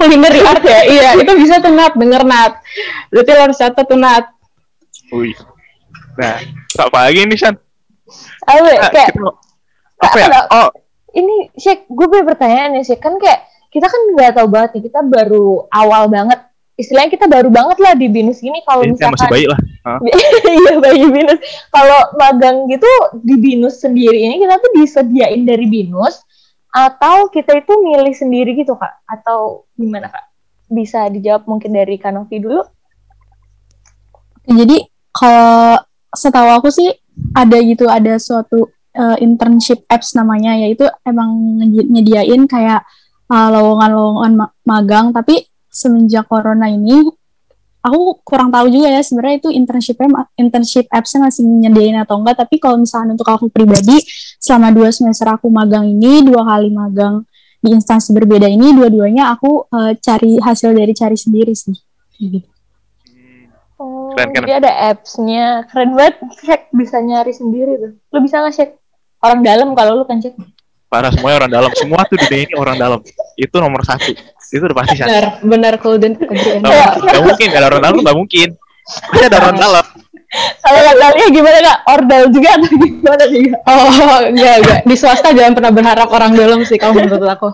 [0.00, 0.80] culinary art ya?
[0.88, 2.52] Iya itu bisa tuh nat denger nat.
[3.12, 4.24] Berarti lo harus catat tuh nat.
[5.12, 5.36] Wih.
[6.16, 6.40] nah
[6.80, 7.54] apa lagi nih Shan.
[8.48, 9.10] Apa nah, kayak
[10.00, 10.28] apa ya?
[10.52, 10.70] Oh.
[11.16, 14.82] Ini Syek, gue punya pertanyaan ya Syek, kan kayak kita kan nggak tahu banget nih,
[14.92, 16.44] kita baru awal banget,
[16.76, 19.60] istilahnya kita baru banget lah di binus gini kalau misalkan masih bayi lah.
[20.60, 21.40] Iya bayi binus.
[21.72, 22.90] Kalau magang gitu
[23.24, 26.25] di binus sendiri ini kita tuh disediain dari binus
[26.76, 29.00] atau kita itu milih sendiri gitu kak?
[29.08, 30.28] Atau gimana kak?
[30.68, 32.60] Bisa dijawab mungkin dari Kanovi dulu?
[34.44, 35.80] Jadi kalau
[36.12, 36.92] setahu aku sih
[37.32, 41.32] ada gitu ada suatu uh, internship apps namanya yaitu emang
[41.64, 42.84] nyediain kayak
[43.32, 45.16] uh, lowongan-lowongan ma magang.
[45.16, 47.08] Tapi semenjak corona ini
[47.86, 52.58] aku kurang tahu juga ya sebenarnya itu internshipnya internship appsnya masih nyediain atau enggak tapi
[52.58, 54.02] kalau misalnya untuk aku pribadi
[54.42, 57.22] selama dua semester aku magang ini dua kali magang
[57.62, 61.74] di instansi berbeda ini dua-duanya aku uh, cari hasil dari cari sendiri sih
[62.18, 62.48] gitu.
[63.76, 64.48] Oh, keren, keren.
[64.48, 65.68] jadi ada apps-nya.
[65.68, 66.16] Keren banget.
[66.40, 67.92] Cek bisa nyari sendiri tuh.
[68.08, 68.70] Lo bisa nggak cek?
[69.26, 70.34] orang dalam kalau lu kan cek
[70.86, 73.00] parah semuanya orang dalam semua tuh di ini orang dalam
[73.34, 74.14] itu nomor satu
[74.54, 76.12] itu udah pasti benar benar golden
[76.62, 78.48] nggak mungkin gak ada orang dalam nggak mungkin.
[79.10, 79.86] Pasti ada orang dalam.
[80.36, 81.78] Kalau kalian gimana kak?
[81.86, 86.60] Ordal juga atau gimana juga oh enggak enggak di swasta jangan pernah berharap orang dalam
[86.66, 87.50] sih kalau menurut aku.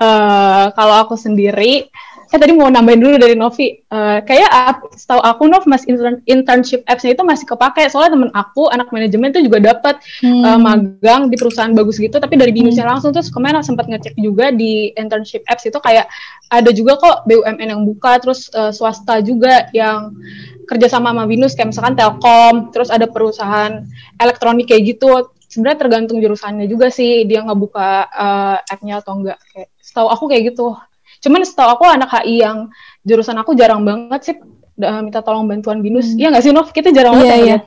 [0.00, 1.92] Uh, kalau aku sendiri
[2.32, 3.76] eh tadi mau nambahin dulu dari Novi.
[3.92, 4.48] Uh, kayak
[4.96, 7.84] setahu aku Nov mas intern internship apps-nya itu masih kepake.
[7.92, 10.40] Soalnya temen aku anak manajemen tuh juga dapat hmm.
[10.40, 12.16] uh, magang di perusahaan bagus gitu.
[12.16, 12.92] Tapi dari binusnya hmm.
[12.96, 16.08] langsung terus kemarin sempat ngecek juga di internship apps itu kayak
[16.48, 20.16] ada juga kok BUMN yang buka terus uh, swasta juga yang
[20.64, 23.84] kerja sama sama binus kayak misalkan Telkom terus ada perusahaan
[24.16, 25.28] elektronik kayak gitu.
[25.52, 30.32] Sebenarnya tergantung jurusannya juga sih dia nggak buka uh, app-nya atau enggak kayak setahu aku
[30.32, 30.72] kayak gitu
[31.22, 32.66] Cuman setahu aku anak HI yang
[33.06, 34.36] jurusan aku jarang banget sih
[34.76, 36.10] minta tolong bantuan binus.
[36.12, 36.18] Hmm.
[36.18, 36.68] Iya nggak sih Nov?
[36.74, 37.30] Kita jarang banget.
[37.30, 37.58] Iya, iya.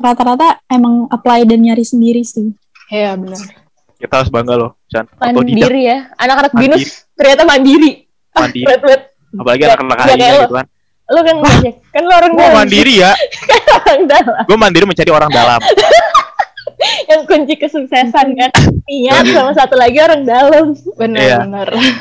[0.00, 2.54] Rata-rata emang apply dan nyari sendiri sih.
[2.88, 3.42] Iya benar.
[4.00, 5.04] Kita harus bangga loh, Chan.
[5.20, 6.08] Mandiri ya.
[6.16, 8.06] Anak-anak binus ternyata mandiri.
[8.32, 8.66] Mandiri.
[9.30, 10.66] Ah, Apalagi anak-anak HI ya, gitu kan.
[11.06, 11.74] Lu kan ngajak.
[11.94, 12.50] Kan lu orang dalam.
[12.50, 13.14] mandiri ya.
[13.86, 14.42] orang dalam.
[14.42, 15.60] Gue mandiri mencari orang dalam.
[17.14, 18.50] yang kunci kesuksesan kan.
[18.90, 20.74] Niat sama satu lagi orang dalam.
[20.98, 21.70] Benar-benar.
[21.78, 21.94] Iya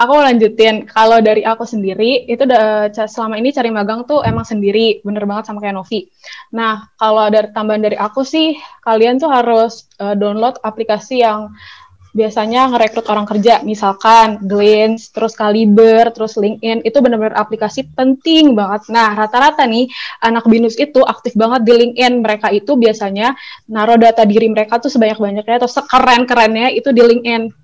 [0.00, 5.04] aku lanjutin kalau dari aku sendiri itu udah selama ini cari magang tuh emang sendiri
[5.04, 6.08] bener banget sama kayak Novi.
[6.56, 11.52] Nah kalau ada tambahan dari aku sih kalian tuh harus uh, download aplikasi yang
[12.10, 18.90] biasanya ngerekrut orang kerja, misalkan Glance, terus Kaliber, terus LinkedIn, itu benar-benar aplikasi penting banget.
[18.90, 19.86] Nah, rata-rata nih
[20.18, 22.18] anak binus itu aktif banget di LinkedIn.
[22.18, 23.38] Mereka itu biasanya
[23.70, 27.59] naruh data diri mereka tuh sebanyak-banyaknya atau sekeren-kerennya itu di LinkedIn.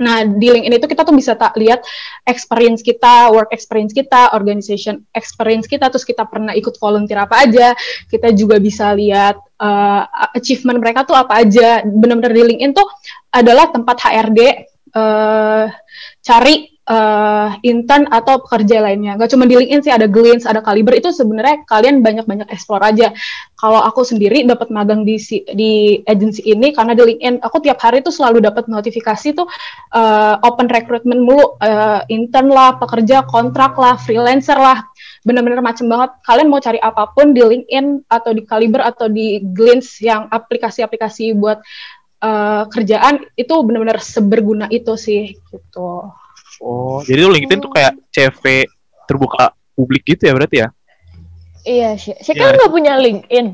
[0.00, 1.84] Nah, di LinkedIn itu kita tuh bisa tak lihat
[2.24, 7.76] experience kita, work experience kita, organization experience kita, terus kita pernah ikut volunteer apa aja.
[8.08, 10.02] Kita juga bisa lihat uh,
[10.32, 11.84] achievement mereka tuh apa aja.
[11.84, 12.88] Benar-benar di LinkedIn tuh
[13.28, 14.40] adalah tempat HRD
[14.96, 15.68] uh,
[16.24, 19.14] cari uh, intern atau pekerja lainnya.
[19.18, 23.14] Gak cuma di LinkedIn sih ada Glints, ada Kaliber itu sebenarnya kalian banyak-banyak explore aja.
[23.58, 25.18] Kalau aku sendiri dapat magang di
[25.54, 29.46] di agency ini karena di LinkedIn aku tiap hari tuh selalu dapat notifikasi tuh
[29.94, 34.82] uh, open recruitment mulu uh, intern lah, pekerja kontrak lah, freelancer lah.
[35.22, 36.18] Bener-bener macem banget.
[36.26, 41.38] Kalian mau cari apa pun di LinkedIn atau di Kaliber atau di Glints yang aplikasi-aplikasi
[41.38, 41.62] buat
[42.26, 46.10] uh, kerjaan itu benar-benar seberguna itu sih gitu.
[46.62, 48.70] Oh, jadi tuh LinkedIn tuh kayak CV
[49.10, 50.68] terbuka publik gitu ya berarti ya?
[51.66, 52.14] Iya, sih.
[52.22, 53.46] Saya kan nggak punya LinkedIn.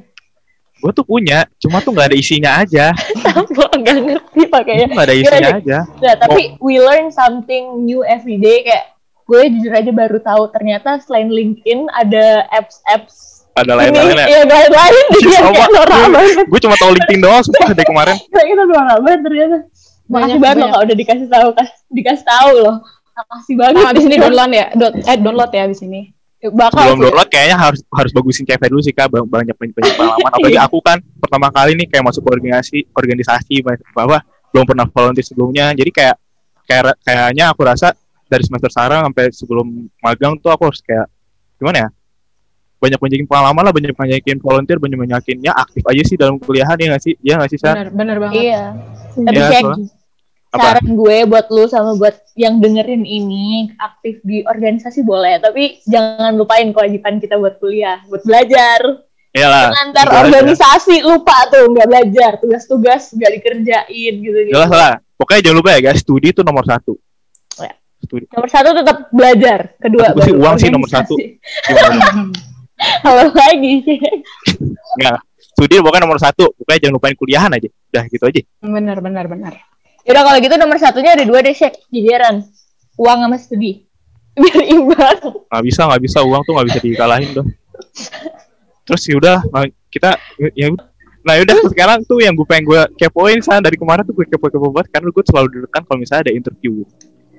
[0.79, 2.93] Gue tuh punya, cuma tuh nggak ada isinya aja.
[3.25, 4.87] Sama, nggak ngerti pakainya.
[4.93, 5.79] Nggak ada isinya aja.
[5.89, 6.69] Nah, tapi oh.
[6.69, 8.63] we learn something new every day.
[8.63, 8.93] Kayak
[9.25, 14.27] gue jujur aja baru tahu ternyata selain LinkedIn ada apps-apps ada lain-lain ya?
[14.31, 15.05] Iya, lain-lain.
[15.19, 16.47] Iya, kayak norak banget.
[16.47, 18.17] Gue cuma tahu LinkedIn doang, sumpah dari kemarin.
[18.31, 19.57] Kita norak banget ternyata.
[20.09, 21.49] Makasih banget loh kalau udah dikasih tahu,
[21.93, 22.77] dikasih tahu loh.
[23.19, 23.75] Makasih banget.
[23.75, 26.03] Nah, abis ini download ya, Do eh download ya abis ini.
[26.39, 29.27] Bakal Belum download kayaknya harus harus bagusin CV dulu sih kak banyak
[29.59, 30.31] banyak, banyak pengalaman.
[30.31, 34.23] Apalagi aku kan pertama kali nih kayak masuk organisasi organisasi bahwa
[34.55, 35.75] belum pernah volunteer sebelumnya.
[35.75, 36.17] Jadi kayak
[36.71, 37.91] kayak kayaknya aku rasa
[38.29, 39.67] dari semester sekarang sampai sebelum
[39.99, 41.09] magang tuh aku harus kayak
[41.59, 41.91] gimana ya
[42.79, 46.87] banyak banyakin pengalaman lah banyak banyakin volunteer banyak banyakinnya aktif aja sih dalam kuliahan ya
[46.95, 48.63] nggak sih ya nggak sih benar benar banget iya
[49.19, 49.65] tapi ya, kayak
[50.49, 50.81] apa?
[50.81, 56.33] saran gue buat lu sama buat yang dengerin ini aktif di organisasi boleh tapi jangan
[56.37, 59.71] lupain kewajiban kita buat kuliah buat belajar Iyalah.
[59.85, 61.07] Antar organisasi aja.
[61.07, 64.57] lupa tuh nggak belajar tugas-tugas nggak dikerjain gitu gitu.
[64.57, 64.93] Jelas lah.
[65.21, 66.97] Pokoknya jangan lupa ya guys, studi itu nomor satu.
[67.61, 67.77] Ya.
[68.01, 68.25] Studi.
[68.33, 69.77] Nomor satu tetap belajar.
[69.77, 71.15] Kedua baru uang sih nomor satu.
[73.05, 73.85] Halo lagi.
[74.97, 75.19] Nggak.
[75.37, 76.45] Studi pokoknya nomor satu.
[76.57, 77.69] Pokoknya jangan lupain kuliahan aja.
[77.69, 78.41] Udah gitu aja.
[78.65, 79.55] Benar benar benar.
[80.09, 81.85] Yaudah kalau gitu nomor satunya ada dua deh, Shek.
[81.93, 82.41] Jajaran.
[82.97, 83.85] Uang sama studi.
[84.41, 85.21] Biar imbang.
[85.53, 86.19] Nggak bisa, nggak bisa.
[86.25, 87.47] Uang tuh nggak bisa dikalahin tuh.
[88.89, 89.45] Terus yaudah,
[89.93, 90.17] kita
[90.57, 90.73] ya
[91.29, 94.73] Nah yaudah sekarang tuh yang gue pengen gue kepoin sana dari kemarin tuh gue kepo-kepo
[94.73, 96.89] banget karena gue selalu deg kalau misalnya ada interview.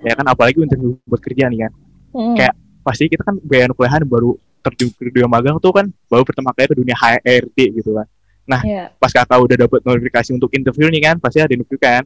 [0.05, 1.71] Ya kan apalagi interview buat kerja nih kan.
[2.13, 2.35] Hmm.
[2.37, 2.53] Kayak
[2.85, 6.69] pasti kita kan biaya kuliahan baru terjun ke dunia magang tuh kan baru pertama kali
[6.69, 8.05] ke dunia HRD gitu kan.
[8.45, 8.93] Nah, yeah.
[8.97, 12.01] pas kakak udah dapet notifikasi untuk interview nih kan, pasti ada interview kan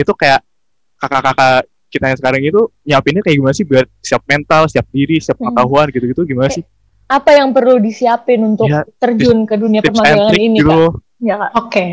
[0.00, 0.40] itu kayak
[1.00, 5.36] kakak-kakak kita yang sekarang itu nyiapinnya kayak gimana sih biar siap mental, siap diri, siap
[5.36, 5.50] hmm.
[5.50, 5.94] pengetahuan hmm.
[5.98, 6.64] gitu-gitu gimana sih?
[7.10, 10.94] Apa yang perlu disiapin untuk ya, terjun ke dunia permagangan ini, gitu.
[10.94, 11.18] Kak?
[11.18, 11.50] Ya, Kak.
[11.58, 11.66] Oke.
[11.66, 11.88] Okay.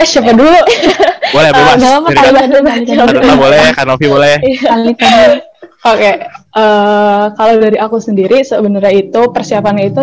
[0.00, 0.60] Eh, siapa dulu?
[1.34, 1.80] boleh, bebas.
[1.80, 2.08] Uh, apa
[3.40, 4.36] boleh, Kanovi boleh.
[4.44, 4.68] Iya.
[5.80, 6.14] Oke, okay.
[6.52, 10.02] uh, eh, kalau dari aku sendiri sebenarnya itu persiapannya itu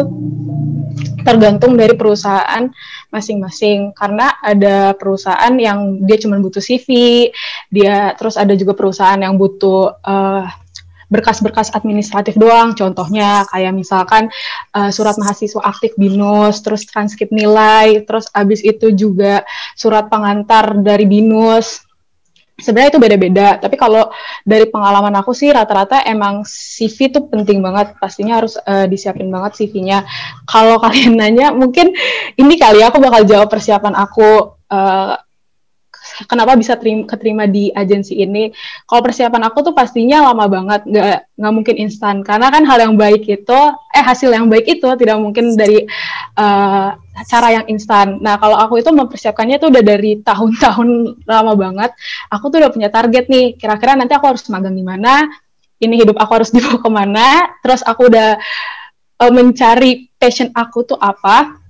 [1.28, 2.72] tergantung dari perusahaan
[3.12, 6.88] masing-masing karena ada perusahaan yang dia cuma butuh CV,
[7.68, 10.48] dia terus ada juga perusahaan yang butuh uh,
[11.08, 12.76] berkas-berkas administratif doang.
[12.76, 14.28] Contohnya kayak misalkan
[14.76, 19.48] uh, surat mahasiswa aktif BINUS, terus transkrip nilai, terus abis itu juga
[19.80, 21.87] surat pengantar dari BINUS,
[22.58, 24.10] sebenarnya itu beda-beda tapi kalau
[24.42, 27.94] dari pengalaman aku sih rata-rata emang CV tuh penting banget.
[28.02, 30.04] Pastinya harus uh, disiapin banget CV-nya
[30.50, 31.94] kalau kalian nanya mungkin
[32.34, 35.14] ini kali ya aku bakal jawab persiapan aku uh,
[36.26, 38.50] kenapa bisa terima, keterima di agensi ini.
[38.90, 42.26] Kalau persiapan aku tuh pastinya lama banget, nggak nggak mungkin instan.
[42.26, 43.60] Karena kan hal yang baik itu,
[43.94, 45.86] eh hasil yang baik itu tidak mungkin dari
[46.40, 46.90] uh,
[47.30, 48.18] cara yang instan.
[48.18, 50.90] Nah kalau aku itu mempersiapkannya tuh udah dari tahun-tahun
[51.30, 51.92] lama banget.
[52.34, 53.54] Aku tuh udah punya target nih.
[53.60, 55.30] Kira-kira nanti aku harus magang di mana?
[55.78, 57.28] Ini hidup aku harus dibawa ke mana?
[57.62, 58.42] Terus aku udah
[59.22, 61.67] uh, mencari passion aku tuh apa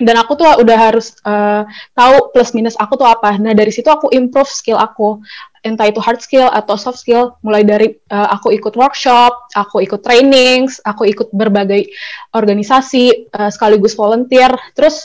[0.00, 3.36] dan aku tuh udah harus uh, tahu plus minus aku tuh apa.
[3.36, 5.20] Nah dari situ aku improve skill aku,
[5.60, 7.36] entah itu hard skill atau soft skill.
[7.44, 11.92] Mulai dari uh, aku ikut workshop, aku ikut trainings, aku ikut berbagai
[12.32, 14.50] organisasi uh, sekaligus volunteer.
[14.72, 15.04] Terus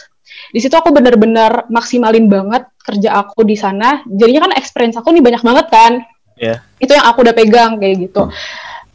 [0.51, 4.03] di situ aku bener-bener maksimalin banget kerja aku di sana.
[4.07, 5.93] Jadinya kan experience aku nih banyak banget kan.
[6.39, 6.63] Yeah.
[6.79, 8.31] Itu yang aku udah pegang kayak gitu.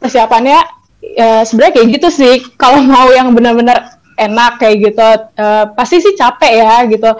[0.00, 0.60] Persiapannya
[1.20, 2.34] uh, sebenarnya kayak gitu sih.
[2.56, 5.09] Kalau mau yang benar-benar enak kayak gitu
[5.40, 7.11] uh, pasti sih capek ya gitu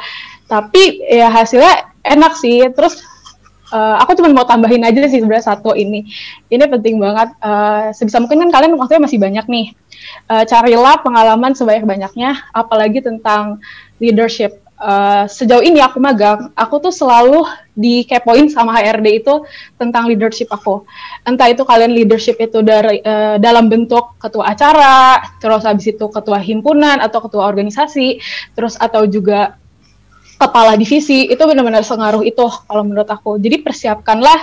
[0.45, 3.01] tapi ya hasilnya enak sih terus
[3.71, 6.07] uh, aku cuma mau tambahin aja sih sebenarnya satu ini.
[6.51, 7.33] Ini penting banget.
[7.41, 9.67] Uh, sebisa mungkin kan kalian waktunya masih banyak nih.
[10.27, 13.63] Uh, carilah pengalaman sebanyak-banyaknya, apalagi tentang
[14.03, 14.60] leadership.
[14.81, 17.45] Uh, sejauh ini aku magang, aku tuh selalu
[17.77, 19.45] dikepoin sama HRD itu
[19.77, 20.89] tentang leadership aku.
[21.29, 26.41] Entah itu kalian leadership itu dari uh, dalam bentuk ketua acara, terus habis itu ketua
[26.41, 28.25] himpunan atau ketua organisasi,
[28.57, 29.61] terus atau juga
[30.41, 33.37] kepala divisi itu benar-benar sengaruh itu kalau menurut aku.
[33.37, 34.39] Jadi persiapkanlah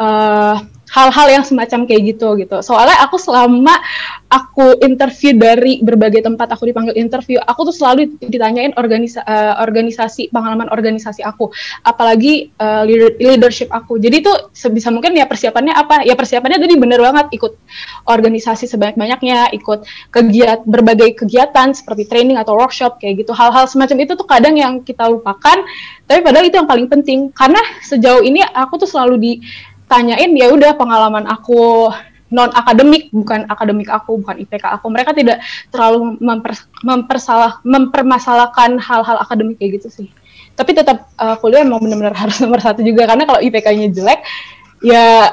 [0.00, 0.56] uh,
[0.94, 2.56] hal-hal yang semacam kayak gitu gitu.
[2.62, 3.74] Soalnya aku selama
[4.30, 10.30] aku interview dari berbagai tempat aku dipanggil interview, aku tuh selalu ditanyain organisa uh, organisasi
[10.30, 11.50] pengalaman organisasi aku,
[11.82, 12.86] apalagi uh,
[13.18, 13.98] leadership aku.
[13.98, 16.06] Jadi tuh sebisa mungkin ya persiapannya apa?
[16.06, 17.58] Ya persiapannya tadi bener banget ikut
[18.06, 23.34] organisasi sebanyak-banyaknya, ikut kegiatan berbagai kegiatan seperti training atau workshop kayak gitu.
[23.34, 25.58] Hal-hal semacam itu tuh kadang yang kita lupakan,
[26.06, 29.32] tapi padahal itu yang paling penting karena sejauh ini aku tuh selalu di
[29.94, 31.94] tanyain ya udah pengalaman aku
[32.34, 34.90] non akademik bukan akademik aku bukan IPK aku.
[34.90, 35.38] Mereka tidak
[35.70, 40.08] terlalu memper, mempersalah mempermasalahkan hal-hal akademik kayak gitu sih.
[40.58, 44.20] Tapi tetap uh, kuliah emang benar-benar harus nomor satu juga karena kalau IPK-nya jelek
[44.82, 45.30] ya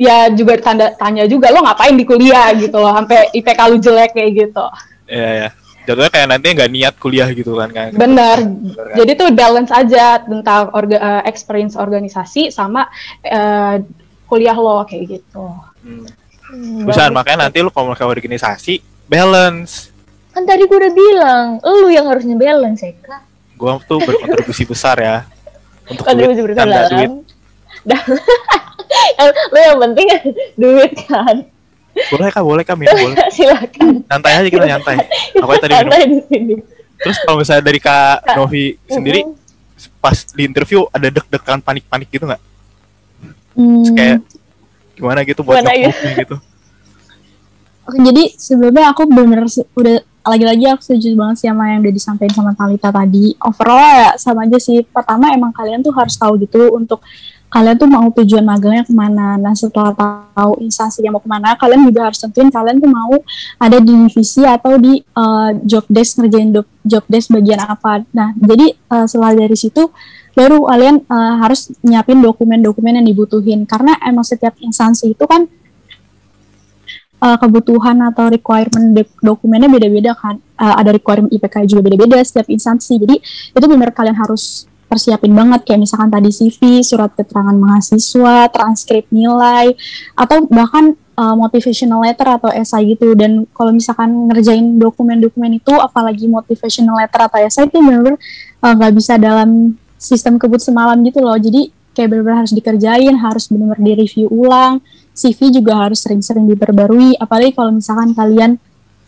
[0.00, 2.56] ya juga tanda tanya juga lo ngapain di kuliah?
[2.56, 4.66] gitu loh sampai IPK lu jelek kayak gitu.
[5.12, 5.48] Iya ya
[5.86, 7.94] jatuhnya kayak nanti nggak niat kuliah gitu kan kan?
[7.94, 8.96] Benar kan?
[8.98, 12.90] jadi tuh balance aja tentang orga, uh, experience organisasi sama
[13.24, 13.76] uh,
[14.26, 15.46] kuliah lo kayak gitu.
[15.86, 16.06] Hmm.
[16.46, 18.78] Hmm, makanya nanti lu kalau mau organisasi
[19.10, 19.90] balance.
[20.30, 23.22] Kan tadi gue udah bilang lu yang harusnya balance ya kak.
[23.58, 25.26] Gue tuh berkontribusi besar ya.
[25.86, 26.90] Untuk kontribusi duit, besar dalam.
[26.90, 27.10] duit.
[29.54, 30.06] lu yang penting
[30.58, 31.36] duit kan
[32.12, 33.16] boleh kak, boleh kak, minum boleh.
[33.36, 34.04] Silakan.
[34.04, 34.96] Nyantai aja kita nyantai.
[35.40, 35.90] Apa tadi minum?
[35.92, 36.54] di sini.
[36.96, 38.36] Terus kalau misalnya dari kak, kak.
[38.36, 39.20] Novi sendiri,
[40.00, 42.42] pas di interview ada deg-degan panik-panik gitu nggak?
[43.56, 43.88] Hmm.
[43.96, 44.20] kayak
[44.92, 45.88] gimana gitu buat ya?
[45.92, 46.36] gitu?
[47.86, 49.46] Oke, jadi sebelumnya aku bener
[49.78, 53.38] udah lagi-lagi aku setuju banget sih sama yang udah disampaikan sama Talita tadi.
[53.38, 54.82] Overall ya sama aja sih.
[54.82, 56.98] Pertama emang kalian tuh harus tahu gitu untuk
[57.56, 59.40] kalian tuh mau tujuan magangnya ke mana.
[59.40, 63.16] Nah setelah tahu instansi yang mau ke mana, kalian juga harus tentuin kalian tuh mau
[63.56, 68.04] ada di divisi atau di uh, job desk ngerjain job, job desk bagian apa.
[68.12, 69.88] Nah jadi uh, setelah dari situ
[70.36, 75.48] baru kalian uh, harus nyiapin dokumen-dokumen yang dibutuhin karena emang setiap instansi itu kan
[77.24, 80.36] uh, kebutuhan atau requirement dokumennya beda-beda kan.
[80.60, 83.00] Uh, ada requirement IPK juga beda-beda setiap instansi.
[83.00, 83.16] Jadi
[83.56, 89.74] itu benar kalian harus persiapin banget kayak misalkan tadi CV, surat keterangan mahasiswa, transkrip nilai,
[90.14, 93.12] atau bahkan uh, motivational letter atau esai gitu.
[93.18, 98.16] Dan kalau misalkan ngerjain dokumen-dokumen itu, apalagi motivational letter atau esai itu benar-benar
[98.62, 101.36] uh, nggak uh, bisa dalam sistem kebut semalam gitu loh.
[101.36, 104.84] Jadi kayak benar-benar harus dikerjain, harus benar-benar direview ulang.
[105.16, 108.60] CV juga harus sering-sering diperbarui, apalagi kalau misalkan kalian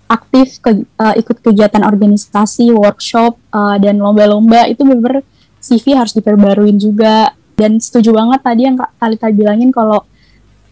[0.09, 5.21] aktif ke, uh, ikut kegiatan organisasi, workshop, uh, dan lomba-lomba itu benar-benar
[5.59, 10.07] CV harus diperbaruin juga dan setuju banget tadi yang Kak Talita bilangin kalau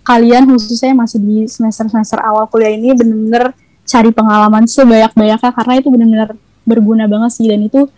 [0.06, 3.50] kalian khususnya masih di semester-semester awal kuliah ini bener-bener
[3.82, 6.30] cari pengalaman sebanyak-banyaknya karena itu bener-bener
[6.62, 7.90] berguna banget sih dan itu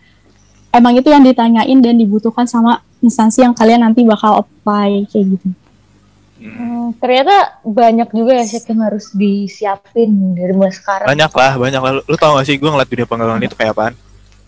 [0.73, 5.49] emang itu yang ditanyain dan dibutuhkan sama instansi yang kalian nanti bakal apply kayak gitu.
[6.39, 11.11] Hmm, ternyata banyak juga ya sih yang harus disiapin dari mulai sekarang.
[11.11, 11.93] Banyak lah, banyak lah.
[11.99, 13.95] Lu, lu tau gak sih gue ngeliat dunia pengalaman itu kayak apaan?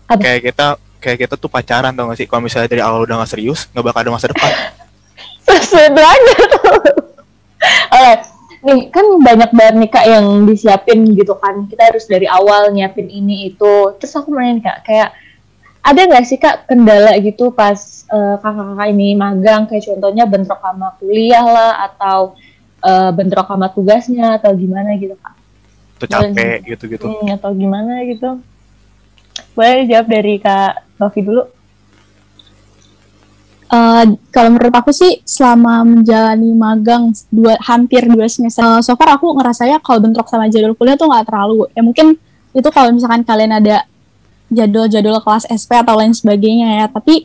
[0.07, 0.23] Apa?
[0.23, 0.67] Kayak kita
[1.01, 2.29] kayak kita tuh pacaran tau gak sih?
[2.29, 4.51] Kalau misalnya dari awal udah gak serius nggak bakal ada masa depan.
[5.51, 6.63] Aja tuh
[7.97, 11.65] oke nih kan banyak banget nih kak yang disiapin gitu kan.
[11.65, 13.97] Kita harus dari awal nyiapin ini itu.
[13.97, 15.09] Terus aku nanya kak kayak
[15.81, 19.65] ada nggak sih kak kendala gitu pas uh, kakak-kakak ini magang?
[19.65, 22.37] Kayak contohnya bentrok sama kuliah lah atau
[22.85, 25.33] uh, bentrok sama tugasnya atau gimana gitu kak?
[25.97, 27.09] Atau capek gitu-gitu.
[27.09, 28.37] Hmm, atau gimana gitu
[29.55, 31.43] boleh dijawab dari kak Novi dulu.
[33.71, 34.03] Uh,
[34.35, 39.31] kalau menurut aku sih selama menjalani magang dua hampir dua semester uh, so far aku
[39.31, 41.71] ngerasanya kalau bentrok sama jadwal kuliah tuh nggak terlalu.
[41.71, 42.19] Ya mungkin
[42.51, 43.87] itu kalau misalkan kalian ada
[44.51, 46.85] jadwal-jadwal kelas SP atau lain sebagainya ya.
[46.91, 47.23] Tapi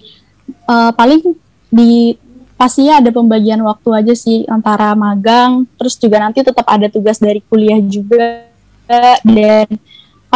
[0.71, 1.35] uh, paling
[1.67, 2.15] di
[2.55, 7.43] pastinya ada pembagian waktu aja sih antara magang terus juga nanti tetap ada tugas dari
[7.43, 8.47] kuliah juga.
[9.27, 9.67] Dan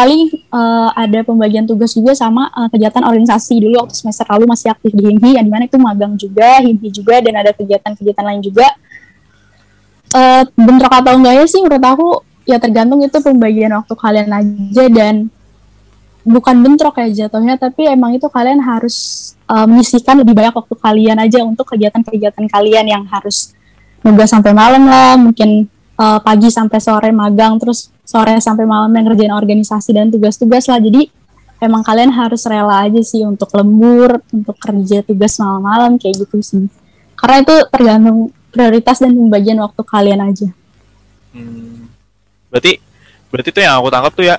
[0.01, 4.73] paling uh, ada pembagian tugas juga sama uh, kegiatan organisasi dulu waktu semester lalu masih
[4.73, 8.41] aktif di HIMPI yang di mana itu magang juga HIMPI juga dan ada kegiatan-kegiatan lain
[8.41, 8.65] juga.
[10.11, 12.09] Uh, bentrok atau enggak ya sih menurut aku
[12.49, 15.31] ya tergantung itu pembagian waktu kalian aja dan
[16.27, 21.17] bukan bentrok ya jatuhnya tapi emang itu kalian harus uh, menyisihkan lebih banyak waktu kalian
[21.21, 23.55] aja untuk kegiatan-kegiatan kalian yang harus
[24.03, 29.05] nugas sampai malam lah mungkin uh, pagi sampai sore magang terus sore sampai malam yang
[29.07, 31.07] ngerjain organisasi dan tugas-tugas lah jadi
[31.61, 36.65] emang kalian harus rela aja sih untuk lembur untuk kerja tugas malam-malam kayak gitu sih
[37.15, 40.49] karena itu tergantung prioritas dan pembagian waktu kalian aja
[41.31, 41.87] Hmm.
[42.51, 42.83] Berarti
[43.31, 44.37] berarti tuh yang aku tangkap tuh ya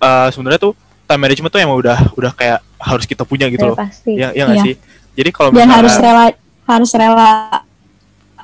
[0.00, 0.72] uh, sebenarnya tuh
[1.04, 3.76] time management tuh emang udah udah kayak harus kita punya gitu Ya, loh.
[3.76, 4.12] pasti.
[4.16, 4.64] Ya ya Iya.
[4.64, 4.74] sih?
[5.12, 6.24] Jadi kalau dan misalnya harus rela
[6.64, 7.28] harus rela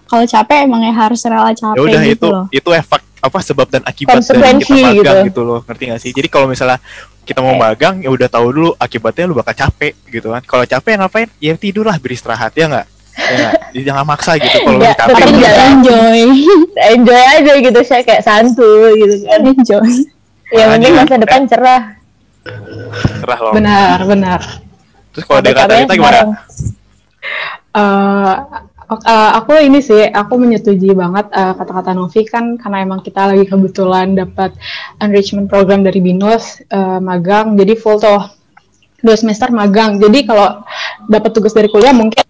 [0.09, 3.67] kalau capek emangnya harus rela ya capek udah gitu itu loh itu efek apa sebab
[3.67, 5.29] dan akibat dari kita magang gitu.
[5.35, 5.41] gitu.
[5.43, 5.61] loh.
[5.67, 6.11] Ngerti gak sih?
[6.15, 6.79] Jadi kalau misalnya
[7.27, 7.61] kita mau Oke.
[7.61, 10.43] magang ya udah tahu dulu akibatnya lu bakal capek gitu kan.
[10.47, 11.29] Kalau capek ya ngapain?
[11.43, 12.87] Ya tidur lah beristirahat ya nggak?
[13.19, 15.23] Ya jangan maksa gitu kalau Ya, lu capek.
[15.35, 16.21] jangan- enjoy
[16.95, 19.91] enjoy aja gitu saya kayak santuy gitu kan enjoy
[20.49, 21.83] yang penting Makanya, masa depan cerah
[23.21, 23.53] Cerah loh.
[23.53, 24.41] Benar, benar.
[25.13, 26.17] Terus kalau dari kata kita gimana?
[26.17, 26.31] sekarang.
[28.89, 33.45] Eh, aku ini sih, aku menyetujui banget eh, kata-kata Novi kan karena emang kita lagi
[33.45, 34.57] kebetulan dapat
[35.05, 38.33] enrichment program dari Binus eh, magang, jadi full tuh
[39.05, 40.01] dua semester magang.
[40.01, 40.65] Jadi kalau
[41.05, 42.25] dapat tugas dari kuliah mungkin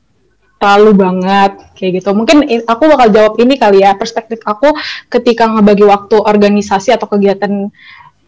[0.58, 2.10] terlalu banget kayak gitu.
[2.10, 4.74] Mungkin aku bakal jawab ini kali ya perspektif aku
[5.06, 7.70] ketika ngebagi waktu organisasi atau kegiatan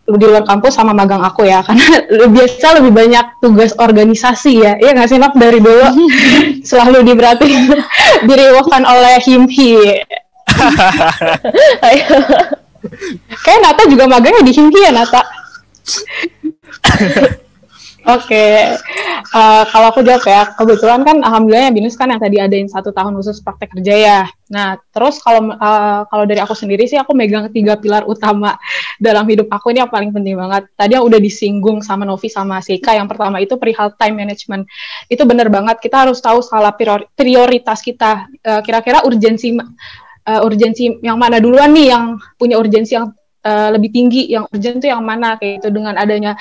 [0.07, 4.73] di luar kampus sama magang aku ya karena biasa lebih banyak tugas organisasi ya.
[4.81, 5.87] Iya nggak sih dari dulu
[6.69, 7.47] selalu diberarti
[8.29, 10.03] diriwahkan oleh Himhi
[13.45, 15.23] kayak Nata juga magangnya di Himhi ya Nata?
[18.01, 18.77] Oke,
[19.31, 22.91] Eh, kalau aku jawab ya, kebetulan kan alhamdulillah ya Binus kan yang tadi adain satu
[22.91, 24.21] tahun khusus praktek kerja ya.
[24.51, 28.59] Nah, terus kalau eh, kalau dari aku sendiri sih aku megang tiga pilar utama
[29.01, 30.69] dalam hidup aku ini yang paling penting banget.
[30.77, 34.69] Tadi yang udah disinggung sama Novi sama Seika, yang pertama itu perihal time management.
[35.09, 38.29] Itu bener banget, kita harus tahu skala priori- prioritas kita.
[38.45, 39.57] Eh, Kira-kira urgensi
[40.29, 43.09] eh, urgensi yang mana duluan nih yang punya urgensi yang
[43.41, 46.37] eh, lebih tinggi, yang urgent itu yang mana kayak gitu dengan adanya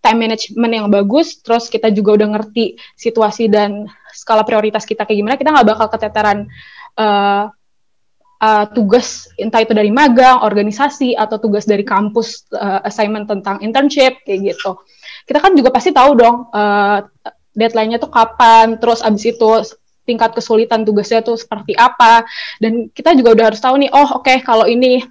[0.00, 5.18] time management yang bagus, terus kita juga udah ngerti situasi dan skala prioritas kita kayak
[5.20, 6.48] gimana, kita nggak bakal keteteran
[6.96, 7.44] eh,
[8.38, 14.22] eh, tugas entah itu dari magang, organisasi atau tugas dari kampus eh, assignment tentang internship
[14.22, 14.78] kayak gitu.
[15.26, 16.98] Kita kan juga pasti tahu dong eh,
[17.58, 19.50] deadline-nya tuh kapan, terus abis itu
[20.06, 22.24] tingkat kesulitan tugasnya tuh seperti apa,
[22.62, 25.04] dan kita juga udah harus tahu nih, oh oke kalau ini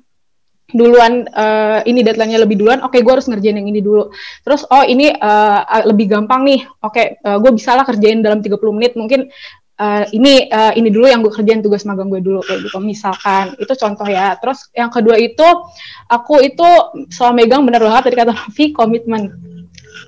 [0.68, 4.10] duluan eh, ini deadline-nya lebih duluan, oke gue harus ngerjain yang ini dulu.
[4.42, 8.96] Terus oh ini eh, lebih gampang nih, oke gue bisa lah kerjain dalam 30 menit,
[8.96, 9.28] mungkin
[9.78, 12.78] eh, ini eh, ini dulu yang gue kerjain tugas magang gue dulu kayak gitu.
[12.82, 14.34] Misalkan itu contoh ya.
[14.42, 15.46] Terus yang kedua itu
[16.10, 16.68] aku itu
[17.14, 19.24] soal megang bener banget tadi kata Novi komitmen.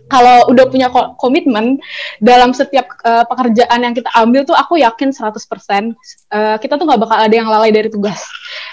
[0.10, 1.78] Kalau udah punya ko- komitmen
[2.18, 5.94] dalam setiap eh, pekerjaan yang kita ambil tuh aku yakin 100%
[6.34, 8.26] eh, kita tuh nggak bakal ada yang lalai dari tugas.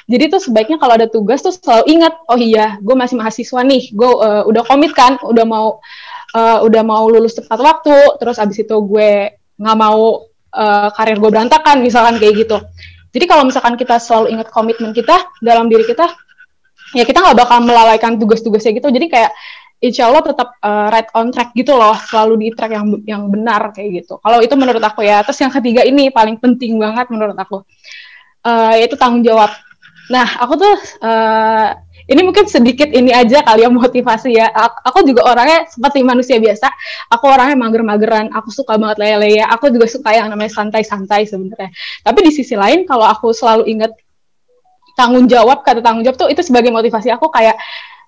[0.09, 3.93] Jadi tuh sebaiknya kalau ada tugas tuh selalu ingat, oh iya, gue masih mahasiswa nih,
[3.93, 5.83] gue eh, udah komit kan, udah mau
[6.33, 10.25] eh, udah mau lulus tepat waktu, terus abis itu gue nggak mau
[10.57, 12.57] eh, karir gue berantakan, misalkan kayak gitu.
[13.13, 16.05] Jadi kalau misalkan kita selalu ingat komitmen kita dalam diri kita,
[16.93, 18.89] ya kita nggak bakal melalaikan tugas-tugasnya gitu.
[18.93, 19.33] Jadi kayak
[19.81, 23.73] insya Allah tetap eh, right on track gitu loh, selalu di track yang yang benar
[23.73, 24.21] kayak gitu.
[24.21, 25.21] Kalau itu menurut aku ya.
[25.25, 27.65] Terus yang ketiga ini paling penting banget menurut aku,
[28.45, 29.53] eh, yaitu tanggung jawab.
[30.07, 31.69] Nah, aku tuh eh,
[32.07, 34.47] ini mungkin sedikit ini aja kali ya motivasi ya.
[34.87, 36.71] Aku juga orangnya seperti manusia biasa.
[37.11, 38.31] Aku orangnya mager-mageran.
[38.31, 39.43] Aku suka banget lele-lele.
[39.43, 41.75] Aku juga suka yang namanya santai-santai sebenarnya.
[42.07, 43.91] Tapi di sisi lain, kalau aku selalu ingat
[44.95, 47.59] tanggung jawab, kata tanggung jawab tuh itu sebagai motivasi aku kayak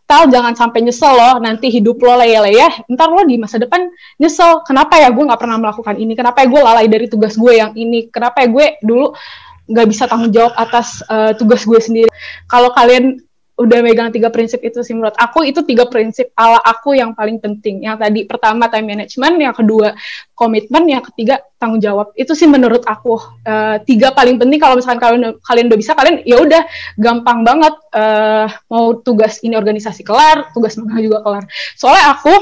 [0.08, 4.64] Tal jangan sampai nyesel loh nanti hidup lo leye-leye ntar lo di masa depan nyesel
[4.64, 7.76] kenapa ya gue nggak pernah melakukan ini kenapa ya gue lalai dari tugas gue yang
[7.76, 9.12] ini kenapa ya gue dulu
[9.68, 12.08] nggak bisa tanggung jawab atas eh, tugas gue sendiri
[12.48, 13.20] kalau kalian
[13.58, 15.42] udah megang tiga prinsip itu sih menurut aku.
[15.42, 17.82] Itu tiga prinsip ala aku yang paling penting.
[17.82, 19.34] Yang tadi pertama time management.
[19.42, 19.88] Yang kedua
[20.38, 22.14] komitmen yang ketiga tanggung jawab.
[22.14, 23.18] Itu sih menurut aku.
[23.42, 24.62] Eh, tiga paling penting.
[24.62, 26.62] Kalau misalkan kalian kalian udah bisa kalian ya udah.
[26.94, 27.74] Gampang banget.
[27.90, 31.44] Eh, mau tugas ini organisasi kelar tugas magang juga kelar.
[31.74, 32.32] Soalnya aku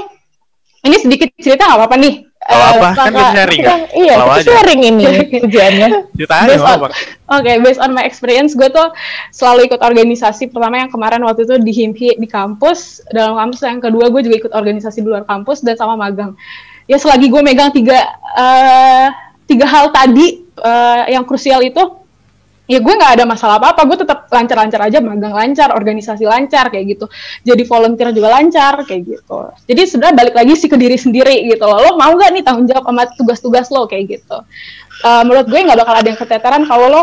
[0.85, 2.15] ini sedikit cerita nggak apa-apa nih
[2.47, 2.89] Kalau Eh, apa?
[2.95, 3.79] Kan kita sharing kan?
[4.03, 4.51] Iya, Kalau kita aja.
[4.55, 5.05] sharing ini
[5.43, 5.89] tujuannya.
[6.13, 6.97] Cerita aja Based nggak on- apa-apa.
[7.29, 8.87] Oke, based on my experience, gue tuh
[9.31, 10.49] selalu ikut organisasi.
[10.49, 13.61] Pertama yang kemarin waktu itu di HIMPI di kampus, dalam kampus.
[13.61, 16.39] Yang kedua gue juga ikut organisasi di luar kampus dan sama magang.
[16.85, 17.99] Ya selagi gue megang tiga
[18.33, 19.07] eh,
[19.45, 21.83] tiga hal tadi eh, yang krusial itu,
[22.67, 26.69] ya gue nggak ada masalah apa apa gue tetap lancar-lancar aja magang lancar organisasi lancar
[26.69, 27.07] kayak gitu.
[27.47, 29.39] Jadi volunteer juga lancar kayak gitu.
[29.71, 31.79] Jadi sebenarnya balik lagi sih ke diri sendiri gitu loh.
[31.79, 34.39] Lo mau nggak nih tanggung jawab sama tugas-tugas lo kayak gitu.
[35.07, 37.03] Uh, menurut gue nggak bakal ada yang keteteran kalau lo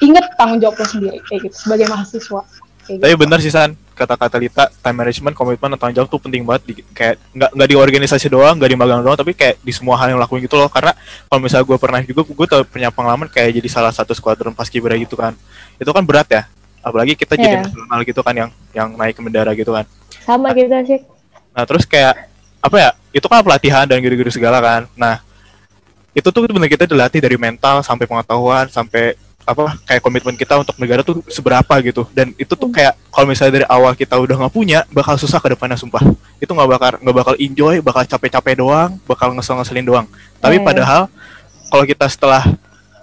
[0.00, 2.42] inget tanggung jawab lo sendiri kayak gitu sebagai mahasiswa
[2.88, 3.20] kayak Tapi gitu.
[3.20, 6.62] bener sih San, kata-kata Lita, time management, komitmen, dan tanggung jawab tuh penting banget.
[6.70, 9.98] Di, kayak nggak nggak di organisasi doang, nggak di magang doang, tapi kayak di semua
[9.98, 10.70] hal yang lakuin gitu loh.
[10.70, 10.94] Karena
[11.26, 14.94] kalau misalnya gue pernah juga, gue tuh punya pengalaman kayak jadi salah satu skuadron paskibra
[14.94, 15.34] gitu kan.
[15.76, 16.42] Itu kan berat ya.
[16.78, 17.66] Apalagi kita jadi Iya.
[17.66, 19.84] nasional gitu kan yang yang naik ke bendera gitu kan.
[20.22, 21.02] Sama kita sih.
[21.50, 22.30] Nah terus kayak
[22.62, 22.90] apa ya?
[23.10, 24.86] Itu kan pelatihan dan gitu-gitu segala kan.
[24.94, 25.20] Nah
[26.16, 29.14] itu tuh bener kita dilatih dari mental sampai pengetahuan sampai
[29.48, 32.04] apa kayak komitmen kita untuk negara tuh seberapa gitu.
[32.12, 35.56] Dan itu tuh kayak kalau misalnya dari awal kita udah nggak punya bakal susah ke
[35.56, 36.04] depannya sumpah.
[36.36, 40.06] Itu nggak bakal nggak bakal enjoy bakal capek-capek doang bakal ngesel-ngeselin doang.
[40.36, 40.62] Tapi Eh.
[40.62, 41.08] padahal
[41.72, 42.44] kalau kita setelah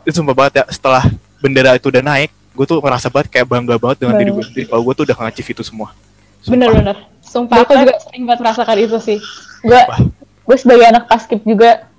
[0.05, 1.01] itu sumpah banget ya setelah
[1.41, 4.65] bendera itu udah naik gue tuh ngerasa banget kayak bangga banget dengan diri gue sendiri.
[4.69, 5.89] Kalau gue tuh udah nge-achieve itu semua.
[6.45, 6.61] Sumpah.
[6.61, 9.19] bener-bener sumpah aku juga sering banget merasakan itu sih.
[9.65, 9.81] Gue
[10.45, 11.89] gue sebagai anak paskib juga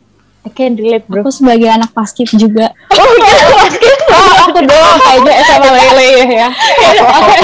[0.47, 1.27] I can relate bro.
[1.27, 2.71] Aku sebagai anak paskib juga.
[2.95, 3.99] Oh iya paskib.
[4.15, 6.49] oh, aku doang kayaknya sama lele ya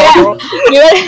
[0.71, 1.03] Gimana?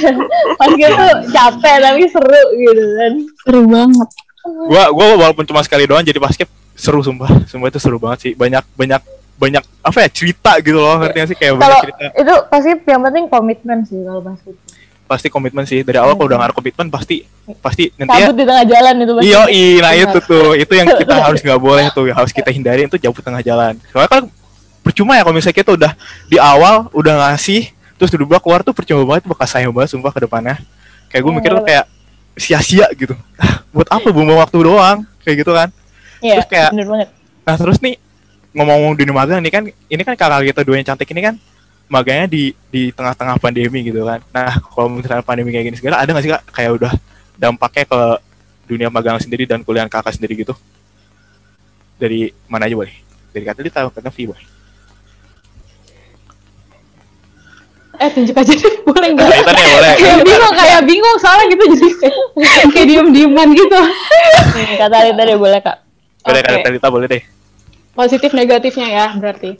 [0.58, 3.12] Paskib tuh capek tapi seru gitu kan.
[3.46, 4.08] Seru banget.
[4.44, 8.32] gua gua walaupun cuma sekali doang jadi basket seru sumpah sumpah itu seru banget sih
[8.36, 9.00] banyak banyak
[9.34, 12.78] banyak apa ya cerita gitu loh ngerti gak sih kayak banyak Kalau cerita itu paskib
[12.84, 14.52] yang penting komitmen sih kalau paskib.
[15.04, 15.80] Pasti komitmen sih.
[15.80, 17.22] Dari awal kalau udah ngaruh komitmen pasti
[17.60, 18.28] pasti nanti ya.
[18.30, 19.26] Di tengah jalan itu pasti.
[19.26, 22.48] iya iya nah itu tuh itu yang kita harus nggak boleh tuh yang harus kita
[22.48, 23.76] hindari itu jauh tengah jalan.
[23.88, 24.22] Soalnya kan
[24.80, 25.92] percuma ya kalau misalnya kita udah
[26.26, 30.10] di awal udah ngasih terus di dua keluar tuh percuma banget bakal sayang banget sumpah
[30.10, 30.56] ke depannya.
[31.08, 31.68] Kayak gue Iya, mikir tuh bener.
[31.70, 31.84] kayak
[32.34, 33.14] sia-sia gitu.
[33.70, 34.98] Buat apa buang waktu doang?
[35.22, 35.68] Kayak gitu kan.
[36.18, 37.08] Iya, Terus kayak- bener banget.
[37.44, 37.94] Nah terus nih
[38.50, 41.34] ngomong-ngomong dunia magang nih kan ini kan kakak kita dua yang cantik ini kan
[41.84, 44.20] magangnya di di tengah-tengah pandemi gitu kan.
[44.32, 46.92] Nah kalau misalnya pandemi kayak gini segala ada nggak sih kak kayak udah
[47.36, 48.00] dampaknya ke
[48.64, 50.56] dunia magang sendiri dan kuliah kakak sendiri gitu?
[52.00, 52.94] Dari mana aja boleh?
[53.30, 54.46] Dari kata tahu kata Vi boleh.
[57.94, 59.94] eh tunjuk aja deh boleh nggak Kita nih boleh.
[59.94, 62.16] kayak bingung kayak bingung soalnya gitu jadi kayak,
[62.74, 63.78] kayak diem dieman gitu
[64.82, 65.76] Kata Alita deh boleh kak.
[66.26, 66.50] Boleh Oke.
[66.58, 67.22] kata Lita boleh deh.
[67.94, 69.54] positif negatifnya ya berarti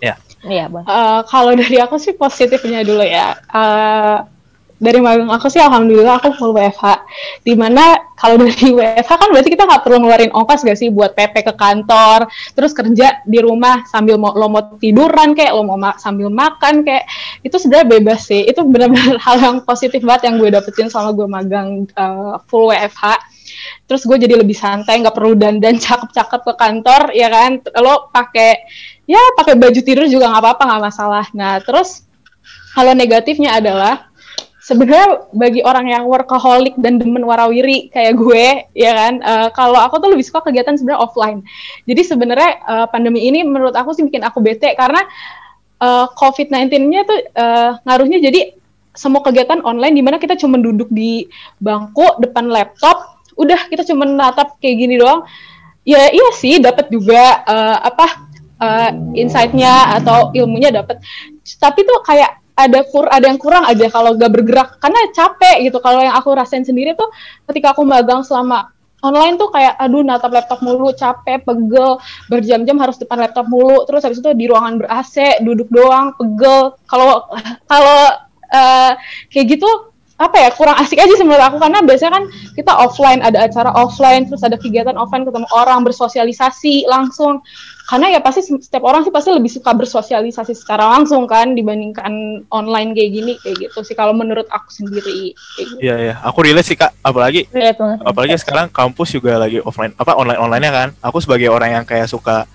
[0.45, 0.85] Iya bang.
[0.85, 3.33] Eh, kalau dari aku sih positifnya dulu ya.
[3.49, 4.19] Eh,
[4.75, 6.85] dari magang aku sih alhamdulillah aku full WFH.
[7.41, 11.17] Di mana kalau dari WFH kan berarti kita nggak perlu ngeluarin ongkos gak sih buat
[11.17, 15.81] PP ke kantor, terus kerja di rumah sambil mau lo mau tiduran kayak lo mau
[15.81, 17.09] ma- sambil makan kayak
[17.41, 18.45] itu sebenarnya bebas sih.
[18.45, 23.33] Itu benar-benar hal yang positif banget yang gue dapetin selama gue magang eh, full WFH
[23.85, 28.65] terus gue jadi lebih santai nggak perlu dandan cakep-cakep ke kantor ya kan lo pakai
[29.05, 31.25] ya pakai baju tidur juga nggak apa-apa nggak masalah.
[31.37, 32.05] Nah terus
[32.75, 34.11] kalau negatifnya adalah
[34.65, 40.01] sebenarnya bagi orang yang workaholic dan demen warawiri kayak gue ya kan eh, kalau aku
[40.01, 41.45] tuh lebih suka kegiatan sebenarnya offline.
[41.85, 45.05] Jadi sebenarnya eh, pandemi ini menurut aku sih bikin aku bete karena
[45.85, 48.57] eh, COVID-19-nya tuh eh, ngaruhnya jadi
[48.95, 51.27] semua kegiatan online di mana kita cuma duduk di
[51.59, 55.29] bangku depan laptop udah kita cuma natap kayak gini doang.
[55.85, 58.24] Ya iya sih dapat juga eh, apa
[58.65, 58.91] eh,
[59.21, 61.05] insight-nya atau ilmunya dapat
[61.61, 64.79] tapi tuh kayak ada kur ada yang kurang aja kalau gak bergerak.
[64.79, 65.79] Karena capek gitu.
[65.83, 67.11] Kalau yang aku rasain sendiri tuh
[67.51, 68.71] ketika aku magang selama
[69.05, 71.99] online tuh kayak aduh natap laptop mulu capek pegel.
[72.31, 73.83] Berjam-jam harus depan laptop mulu.
[73.91, 76.79] Terus habis itu di ruangan ber AC duduk doang pegel.
[76.87, 77.27] Kalau
[77.71, 78.01] kalau
[78.55, 78.93] eh,
[79.35, 79.71] kayak gitu
[80.15, 81.59] apa ya kurang asik aja sih menurut aku.
[81.59, 83.19] Karena biasanya kan kita offline.
[83.19, 87.43] Ada acara offline terus ada kegiatan offline ketemu orang bersosialisasi langsung
[87.85, 92.97] karena ya pasti setiap orang sih pasti lebih suka bersosialisasi secara langsung kan dibandingkan online
[92.97, 95.77] kayak gini kayak gitu sih kalau menurut aku sendiri kayak gitu.
[95.85, 96.15] Iya iya.
[96.25, 96.97] Aku relate sih kak.
[97.05, 97.99] Apalagi Relate banget.
[98.01, 100.89] apalagi sekarang kampus juga lagi offline apa online onlinenya kan.
[101.05, 102.49] Aku sebagai orang yang kayak suka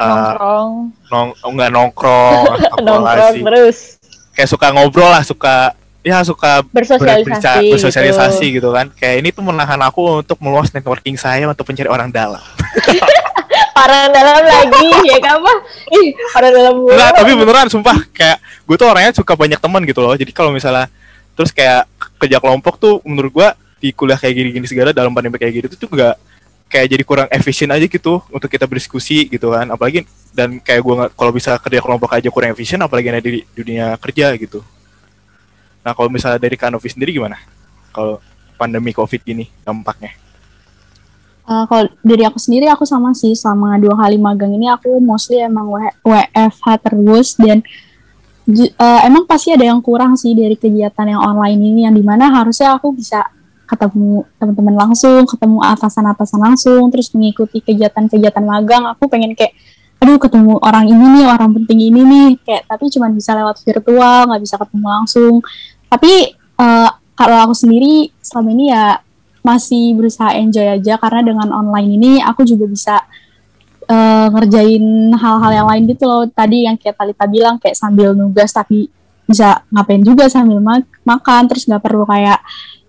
[0.00, 0.70] uh, Nongkrong,
[1.12, 2.40] nong nggak nongkrong,
[2.88, 4.00] nongkrong terus
[4.32, 7.28] kayak suka ngobrol lah, suka ya suka bersosialisasi.
[7.28, 8.56] berbicara- bersosialisasi gitu.
[8.56, 8.68] gitu.
[8.72, 8.88] kan.
[8.96, 12.40] Kayak ini tuh menahan aku untuk meluas networking saya untuk mencari orang dalam.
[13.72, 15.52] Orang dalam lagi ya kan apa?
[15.96, 16.92] Ih, orang dalam mulu.
[16.92, 20.12] Enggak, tapi beneran sumpah kayak gue tuh orangnya suka banyak teman gitu loh.
[20.12, 20.92] Jadi kalau misalnya
[21.32, 21.88] terus kayak
[22.20, 23.48] kerja kelompok tuh menurut gua
[23.80, 26.14] di kuliah kayak gini-gini segala dalam pandemi kayak gitu tuh juga
[26.70, 29.66] kayak jadi kurang efisien aja gitu untuk kita berdiskusi gitu kan.
[29.72, 30.04] Apalagi
[30.36, 33.96] dan kayak gua nggak kalau bisa kerja kelompok aja kurang efisien apalagi ada di dunia
[33.96, 34.60] kerja gitu.
[35.82, 37.34] Nah, kalau misalnya dari Kanovi sendiri gimana?
[37.90, 38.22] Kalau
[38.54, 40.14] pandemi Covid gini dampaknya?
[41.42, 45.42] Uh, kalau dari aku sendiri aku sama sih selama dua kali magang ini aku mostly
[45.42, 45.74] emang
[46.06, 47.66] WFH terus dan
[48.46, 52.30] eh, emang pasti ada yang kurang sih dari kegiatan yang online ini yang di mana
[52.30, 53.26] harusnya aku bisa
[53.72, 58.84] ketemu teman-teman langsung, ketemu atasan-atasan langsung, terus mengikuti kegiatan-kegiatan magang.
[58.92, 59.56] Aku pengen kayak,
[59.96, 64.28] aduh ketemu orang ini nih, orang penting ini nih, kayak tapi cuma bisa lewat virtual,
[64.28, 65.34] nggak bisa ketemu langsung.
[65.88, 69.00] Tapi eh, kalau aku sendiri selama ini ya
[69.42, 72.96] masih berusaha enjoy aja karena dengan online ini aku juga bisa
[73.90, 76.24] eh, ngerjain hal-hal yang lain gitu loh.
[76.30, 78.86] Tadi yang kayak Talita bilang kayak sambil nugas tapi
[79.26, 82.42] bisa ngapain juga sambil ma- makan terus nggak perlu kayak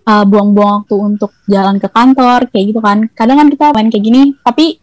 [0.04, 3.08] uh, buang-buang waktu untuk jalan ke kantor kayak gitu kan.
[3.12, 4.78] Kadang kan kita main kayak gini tapi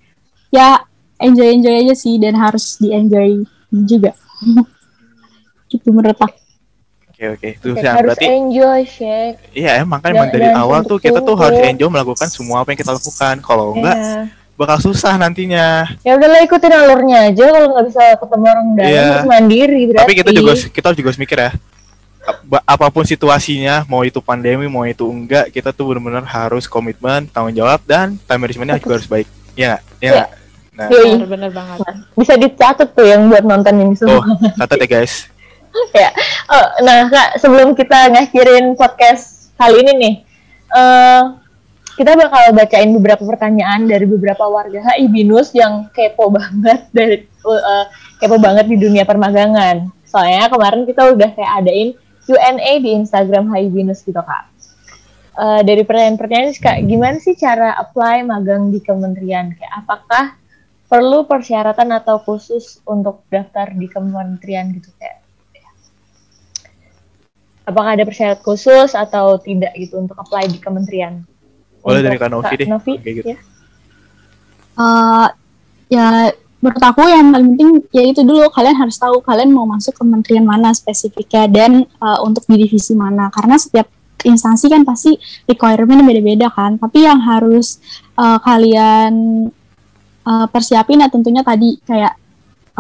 [0.51, 0.81] ya
[1.21, 3.45] enjoy-enjoy aja sih dan harus di-enjoy
[3.85, 4.11] juga.
[5.71, 6.50] gitu menurut aku.
[7.21, 7.49] Oke oke.
[7.55, 9.33] Terus Kayak yang harus berarti enjoy, Shek.
[9.53, 12.81] iya emang kan emang dari awal tuh kita tuh harus enjoy melakukan semua apa yang
[12.81, 13.35] kita lakukan.
[13.39, 14.21] Kalau enggak Iya.
[14.57, 15.85] bakal susah nantinya.
[16.01, 19.03] Ya udahlah ikutin alurnya aja kalau nggak bisa ketemu orang dalam Iya.
[19.05, 20.01] harus mandiri berarti.
[20.01, 21.51] Tapi kita juga kita juga harus mikir ya.
[22.21, 27.25] Ap- Apa pun situasinya, mau itu pandemi, mau itu enggak, kita tuh benar-benar harus komitmen,
[27.27, 29.27] tanggung jawab dan time managementnya juga harus baik.
[29.53, 29.77] Iya?
[29.95, 30.11] Iya Iya.
[30.11, 30.29] nggak?
[30.71, 31.11] Nah, Yoi.
[31.19, 31.77] Bener-bener banget.
[31.77, 31.95] Oh.
[32.15, 34.25] bisa dicatat tuh yang buat nonton ini semua.
[34.25, 35.29] tuh catat ya guys.
[36.03, 36.11] ya.
[36.51, 40.15] Oh, nah kak sebelum kita ngakhirin podcast kali ini nih,
[40.75, 41.23] eh
[41.99, 47.85] kita bakal bacain beberapa pertanyaan dari beberapa warga HI Binus yang kepo banget dari eh,
[48.17, 49.91] kepo banget di dunia permagangan.
[50.07, 51.89] Soalnya kemarin kita udah kayak adain
[52.25, 54.51] Q&A di Instagram HI Binus gitu kak.
[55.31, 59.55] Eh, dari pertanyaan-pertanyaan kak, gimana sih cara apply magang di kementerian?
[59.55, 60.35] Kayak apakah
[60.91, 65.20] perlu persyaratan atau khusus untuk daftar di kementerian gitu kayak
[67.65, 71.21] apakah ada persyarat khusus atau tidak gitu untuk apply di kementerian?
[71.81, 73.27] Boleh dari Kak Novi deh, Novi, kayak gitu.
[73.33, 73.37] ya.
[74.81, 75.27] Eh,
[75.91, 76.07] ya
[76.61, 80.45] menurut aku yang paling penting ya itu dulu kalian harus tahu kalian mau masuk kementerian
[80.45, 83.89] mana spesifiknya dan eh, untuk di divisi mana karena setiap
[84.21, 85.17] instansi kan pasti
[85.49, 87.81] requirement beda-beda kan tapi yang harus
[88.13, 89.13] eh, kalian
[90.21, 92.20] eh, persiapin ya tentunya tadi kayak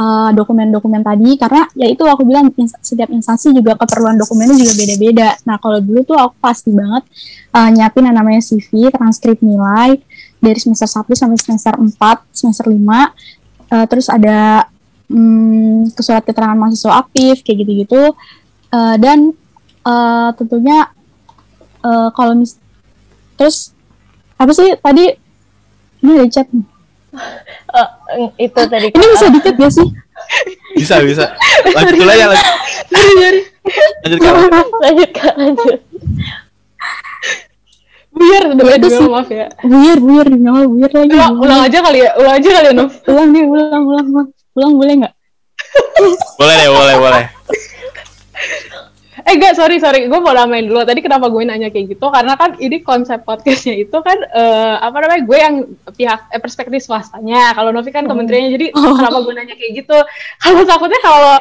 [0.01, 4.73] eh, dokumen-dokumen tadi karena ya itu aku bilang ins- setiap instansi juga keperluan dokumennya juga
[4.73, 7.05] beda-beda nah kalau dulu tuh aku pasti banget
[7.53, 10.01] eh, nyiapin yang namanya CV transkrip nilai
[10.41, 13.13] dari semester 1 sampai semester 4, semester 5.
[13.71, 14.65] Eh, terus ada
[15.07, 18.03] mm, surat keterangan mahasiswa aktif kayak gitu-gitu.
[18.73, 19.31] Eh, dan
[19.85, 20.89] eh, tentunya
[21.85, 22.57] eh, kalau mis
[23.37, 23.71] terus
[24.41, 25.13] apa sih tadi
[26.01, 26.65] ini ada chat nih.
[27.11, 29.87] Eh, itu tadi Ini bisa dikit gak sih?
[30.79, 31.35] Bisa bisa.
[31.75, 32.47] Lanjut dulu aja lanjut.
[34.03, 34.33] Lanjut Kak.
[34.81, 35.79] lanjut kak lanjut.
[38.11, 39.07] Biar udah itu juga sih.
[39.07, 39.47] maaf ya.
[39.63, 41.15] Buyar, buyar, nyawa buyar lagi.
[41.15, 42.91] Ulang, ulang aja kali ya, ulang aja kali ya, Nov.
[43.07, 45.13] ulang deh, ulang, ulang, ulang, ulang boleh nggak?
[46.39, 47.23] Boleh deh, boleh boleh.
[49.21, 50.05] Eh enggak, sorry, sorry.
[50.05, 50.81] Gue mau namain dulu.
[50.81, 52.05] Tadi kenapa gue nanya kayak gitu?
[52.07, 55.55] Karena kan ini konsep podcastnya itu kan, eh, apa namanya, gue yang
[55.91, 57.51] pihak, eh, perspektif swastanya.
[57.51, 58.93] Kalau Novi kan kementeriannya, jadi Oh.
[58.93, 59.97] kenapa gue nanya kayak gitu?
[60.37, 61.35] Kalau takutnya kalau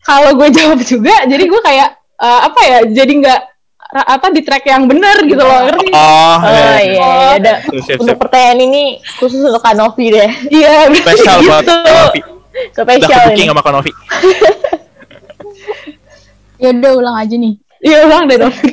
[0.00, 3.40] kalau gue jawab juga, jadi gue kayak, eh, apa ya, jadi nggak,
[3.88, 5.88] apa, di track yang benar gitu loh, ngerti?
[5.90, 6.76] Oh, Oh iya.
[6.78, 7.56] iya, ya udah.
[7.64, 8.20] Siap, siap, Untuk siap.
[8.20, 8.82] pertanyaan ini
[9.16, 10.28] khusus untuk Kak Novi deh.
[10.50, 11.72] Iya, Spesial buat gitu.
[11.72, 12.20] Kak Novi.
[12.20, 13.50] Udah Spesial booking ini.
[13.50, 13.92] sama Kak Novi.
[16.58, 17.54] Ya udah ulang aja nih.
[17.78, 18.70] Iya, ulang deh, Novi.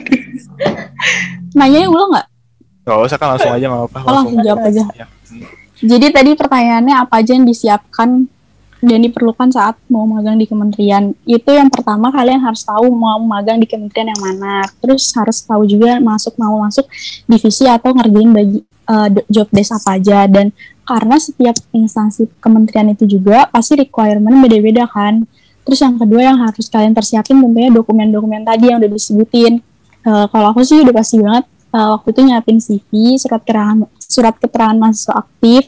[1.57, 2.27] Nanyanya ulang nggak?
[2.85, 3.97] Gak usah kan langsung aja nggak apa-apa.
[4.05, 4.83] Oh, langsung jawab aja.
[4.93, 5.05] Ya.
[5.81, 8.29] Jadi tadi pertanyaannya apa aja yang disiapkan
[8.85, 11.11] dan diperlukan saat mau magang di kementerian.
[11.25, 14.69] Itu yang pertama kalian harus tahu mau magang di kementerian yang mana.
[14.77, 16.85] Terus harus tahu juga masuk mau masuk
[17.25, 20.53] divisi atau ngerjain bagi eh, do- job desk apa aja dan
[20.85, 25.25] karena setiap instansi kementerian itu juga pasti requirement beda-beda kan.
[25.65, 29.53] Terus yang kedua yang harus kalian persiapin tentunya dokumen-dokumen tadi yang udah disebutin.
[30.05, 34.35] Eh, kalau aku sih udah pasti banget eh, waktu itu nyiapin CV, surat keterangan surat
[34.37, 35.67] keterangan mahasiswa aktif,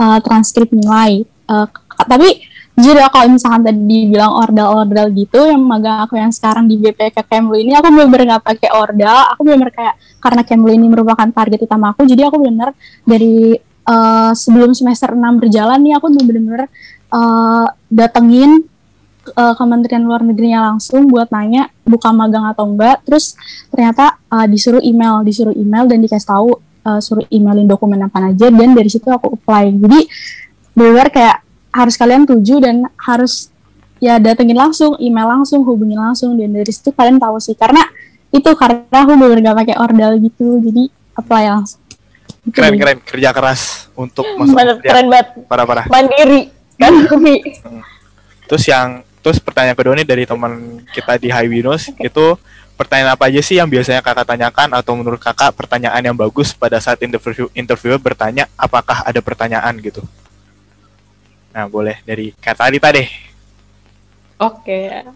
[0.00, 1.28] eh, transkrip nilai.
[1.44, 2.40] K- tapi
[2.74, 7.20] jujur ya kalau misalkan tadi dibilang ordal-ordal gitu, yang magang aku yang sekarang di BPK
[7.28, 11.60] Kemlu ini, aku bener-bener nggak pakai ordal, aku bener-bener kayak karena Kemlu ini merupakan target
[11.68, 12.72] utama aku, jadi aku bener
[13.04, 16.66] dari eh, sebelum semester 6 berjalan nih aku bener-bener
[17.12, 18.64] eh, datengin
[19.32, 23.36] eh, Kementerian Luar Negerinya langsung buat nanya buka magang atau enggak, terus
[23.68, 26.48] ternyata uh, disuruh email, disuruh email dan dikasih tahu
[26.84, 29.72] uh, suruh emailin dokumen apa aja dan dari situ aku apply.
[29.80, 30.00] Jadi
[30.74, 31.44] benar kayak
[31.74, 33.50] harus kalian tuju dan harus
[33.98, 37.82] ya datengin langsung, email langsung, hubungin langsung dan dari situ kalian tahu sih karena
[38.34, 41.80] itu karena aku bener gak pakai ordal gitu jadi apply langsung.
[42.44, 45.26] Gitu Keren keren kerja keras untuk masuk keren banget.
[45.48, 45.84] Parah parah.
[45.88, 47.40] Mandiri kan Novi.
[48.44, 52.36] Terus yang terus pertanyaan kedua nih dari teman kita di High Windows itu
[52.76, 54.68] pertanyaan apa aja sih yang biasanya kakak tanyakan?
[54.76, 60.04] Atau menurut kakak pertanyaan yang bagus pada saat interview interviewer bertanya apakah ada pertanyaan gitu?
[61.56, 63.08] Nah boleh dari kak Talita deh.
[64.36, 65.08] Oke.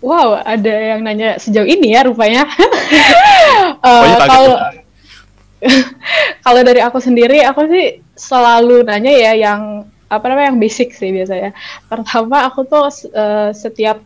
[0.00, 2.48] Wow, ada yang nanya sejauh ini ya rupanya.
[3.84, 4.56] Kaget kalau
[6.46, 11.14] kalau dari aku sendiri, aku sih selalu nanya ya yang apa namanya yang basic sih
[11.14, 11.54] biasanya.
[11.86, 14.02] Pertama aku tuh eh, setiap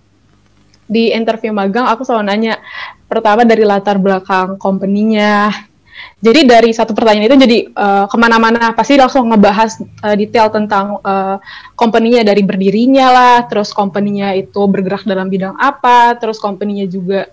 [0.84, 2.61] di interview magang aku selalu nanya
[3.09, 5.48] pertama dari latar belakang company-nya.
[6.20, 11.00] Jadi dari satu pertanyaan itu jadi eh, ke mana-mana pasti langsung ngebahas eh, detail tentang
[11.00, 11.36] eh,
[11.72, 17.32] company-nya dari berdirinya lah, terus company-nya itu bergerak dalam bidang apa, terus company-nya juga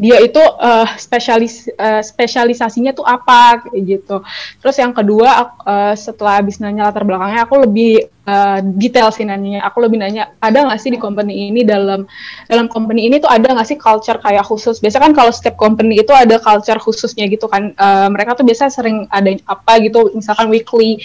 [0.00, 4.24] dia itu eh, spesialis eh, spesialisasinya tuh apa gitu.
[4.64, 9.60] Terus yang kedua eh, setelah habis nanya latar belakangnya aku lebih eh, detail sih nanya.
[9.68, 12.08] Aku lebih nanya ada nggak sih di company ini dalam
[12.48, 14.80] dalam company ini tuh ada nggak sih culture kayak khusus?
[14.80, 17.76] Biasa kan kalau setiap company itu ada culture khususnya gitu kan.
[17.76, 20.96] Eh, mereka tuh biasa sering ada apa gitu, misalkan weekly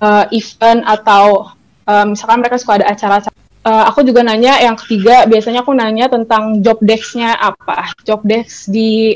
[0.00, 1.52] eh, event atau
[1.84, 3.27] eh, misalkan mereka suka ada acara-acara
[3.68, 7.92] Eh, aku juga nanya yang ketiga biasanya aku nanya tentang job desk-nya apa?
[8.00, 9.12] Job desk di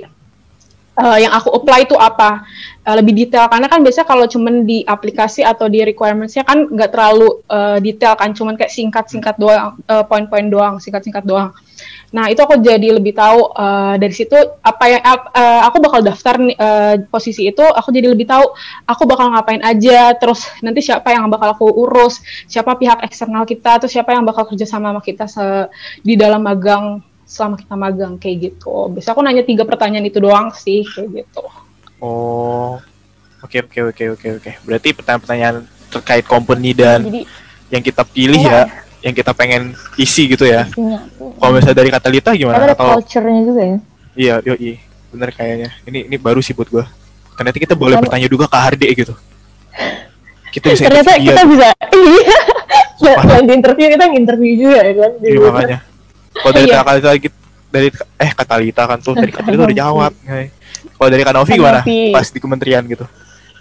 [0.98, 2.44] eh, yang aku apply itu apa?
[2.82, 6.90] Eh, lebih detail karena kan biasanya kalau cuman di aplikasi atau di requirements-nya kan nggak
[6.90, 11.54] terlalu eh, detail kan cuman kayak singkat-singkat doang eh, poin-poin doang singkat-singkat doang.
[12.12, 16.36] Nah itu aku jadi lebih tahu eh, dari situ apa yang eh, aku bakal daftar
[16.42, 18.52] eh, posisi itu aku jadi lebih tahu
[18.84, 22.20] aku bakal ngapain aja terus nanti siapa yang bakal aku urus
[22.50, 25.24] siapa pihak eksternal kita terus siapa yang bakal kerja sama sama kita
[26.04, 27.00] di dalam magang
[27.32, 28.92] selama kita magang kayak gitu.
[28.92, 31.42] Biasa aku nanya tiga pertanyaan itu doang sih kayak gitu.
[32.04, 32.76] oh.
[33.42, 34.50] Oke oke oke oke oke.
[34.62, 35.56] Berarti pertanyaan-pertanyaan
[35.90, 37.24] terkait company dan Jadi
[37.72, 38.68] yang kita pilih ya
[39.02, 40.68] yang kita pengen isi gitu ya.
[40.68, 41.02] Isinya.
[41.18, 42.62] Kalau misalnya dari kata Lita gimana?
[42.62, 43.78] Ada atau culture-nya juga ya.
[44.12, 44.54] iya yo
[45.10, 45.70] bener kayaknya.
[45.88, 46.84] Ini ini baru sih buat gua.
[47.34, 49.14] Ternyata kita boleh Kalau- bertanya juga ke Harde gitu.
[50.52, 51.68] Kita bisa Ternyata kita bisa
[51.98, 52.40] iya.
[53.02, 55.12] Selain di interview kita nginterview juga ya kan.
[55.18, 55.78] di Iya, makanya
[56.34, 56.76] kalau dari Iya.
[56.78, 57.36] kata Lita gitu
[57.68, 60.46] dari eh kata Lita kan tuh dari kata Lita udah jawab Hai.
[60.92, 61.80] kalau dari Kak Novi Kak gimana
[62.10, 63.04] pas di kementerian gitu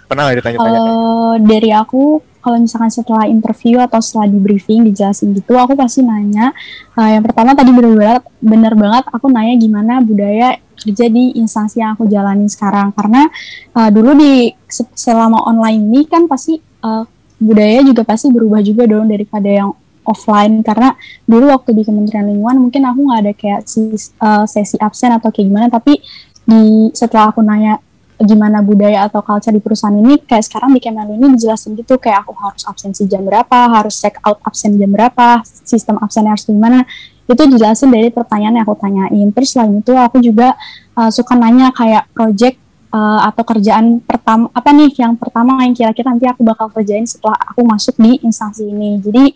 [0.04, 1.00] pernah nggak ditanya-tanya Kalau
[1.40, 2.02] dari aku,
[2.38, 6.52] kalau misalkan setelah interview atau setelah di briefing dijelasin gitu, aku pasti nanya.
[6.92, 11.96] eh, yang pertama tadi bener-bener bener banget aku nanya gimana budaya kerja di instansi yang
[11.96, 12.92] aku jalanin sekarang.
[12.92, 13.24] Karena
[13.72, 14.32] eh, dulu di
[14.66, 17.04] se- selama online ini kan pasti eh,
[17.38, 19.72] budaya juga pasti berubah juga dong daripada yang
[20.04, 20.62] offline.
[20.64, 20.94] Karena
[21.26, 25.46] dulu waktu di Kementerian Lingkungan mungkin aku nggak ada kayak eh, sesi absen atau kayak
[25.46, 25.66] gimana.
[25.72, 25.98] Tapi
[26.42, 27.78] di setelah aku nanya
[28.22, 32.22] gimana budaya atau culture di perusahaan ini kayak sekarang di Kemenlu ini dijelasin gitu kayak
[32.22, 36.86] aku harus absensi jam berapa harus check out absen jam berapa sistem absen harus gimana.
[37.26, 39.28] Itu dijelasin dari pertanyaan yang aku tanyain.
[39.34, 40.54] Terus selain itu aku juga
[40.98, 42.58] uh, suka nanya kayak project
[42.92, 47.38] uh, atau kerjaan pertama apa nih yang pertama yang kira-kira nanti aku bakal kerjain setelah
[47.40, 49.00] aku masuk di instansi ini.
[49.02, 49.34] Jadi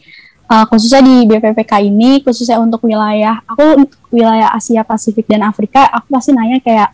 [0.51, 5.87] uh, khususnya di BPPK ini khususnya untuk wilayah aku untuk wilayah Asia Pasifik dan Afrika
[5.91, 6.91] aku pasti nanya kayak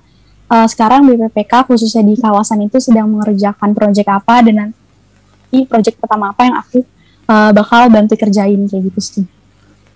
[0.48, 6.32] uh, sekarang BPPK khususnya di kawasan itu sedang mengerjakan proyek apa dan nanti proyek pertama
[6.32, 6.78] apa yang aku
[7.28, 9.26] uh, bakal bantu kerjain kayak gitu sih.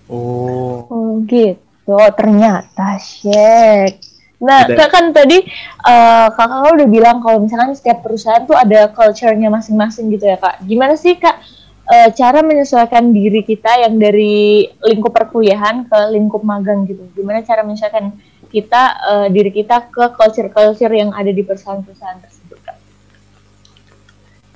[0.08, 3.98] oh Oh gitu, ternyata shek.
[4.36, 4.76] Nah, Tidak.
[4.76, 5.40] Kak kan tadi
[5.88, 10.60] eh, kakak udah bilang kalau misalkan setiap perusahaan tuh ada culture-nya masing-masing gitu ya kak.
[10.68, 11.40] Gimana sih kak
[11.86, 17.02] eh, cara menyesuaikan diri kita yang dari lingkup perkuliahan ke lingkup magang gitu?
[17.14, 18.10] Gimana cara menyesuaikan
[18.50, 22.76] kita eh, diri kita ke culture-culture yang ada di perusahaan-perusahaan tersebut kak?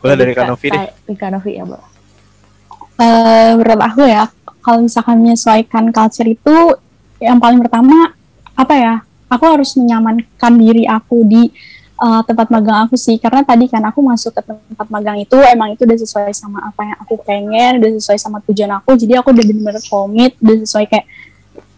[0.01, 1.83] boleh dari Kak Novi deh Kak- Kak Novi ya, Mbak.
[3.01, 4.24] Eh, menurut aku ya,
[4.61, 6.57] kalau misalkan menyesuaikan culture itu
[7.20, 8.12] yang paling pertama
[8.57, 8.95] apa ya?
[9.31, 11.53] Aku harus menyamankan diri aku di
[12.01, 15.77] eh, tempat magang aku sih, karena tadi kan aku masuk ke tempat magang itu emang
[15.77, 19.37] itu udah sesuai sama apa yang aku pengen, udah sesuai sama tujuan aku, jadi aku
[19.37, 21.07] udah bener-bener komit, udah sesuai kayak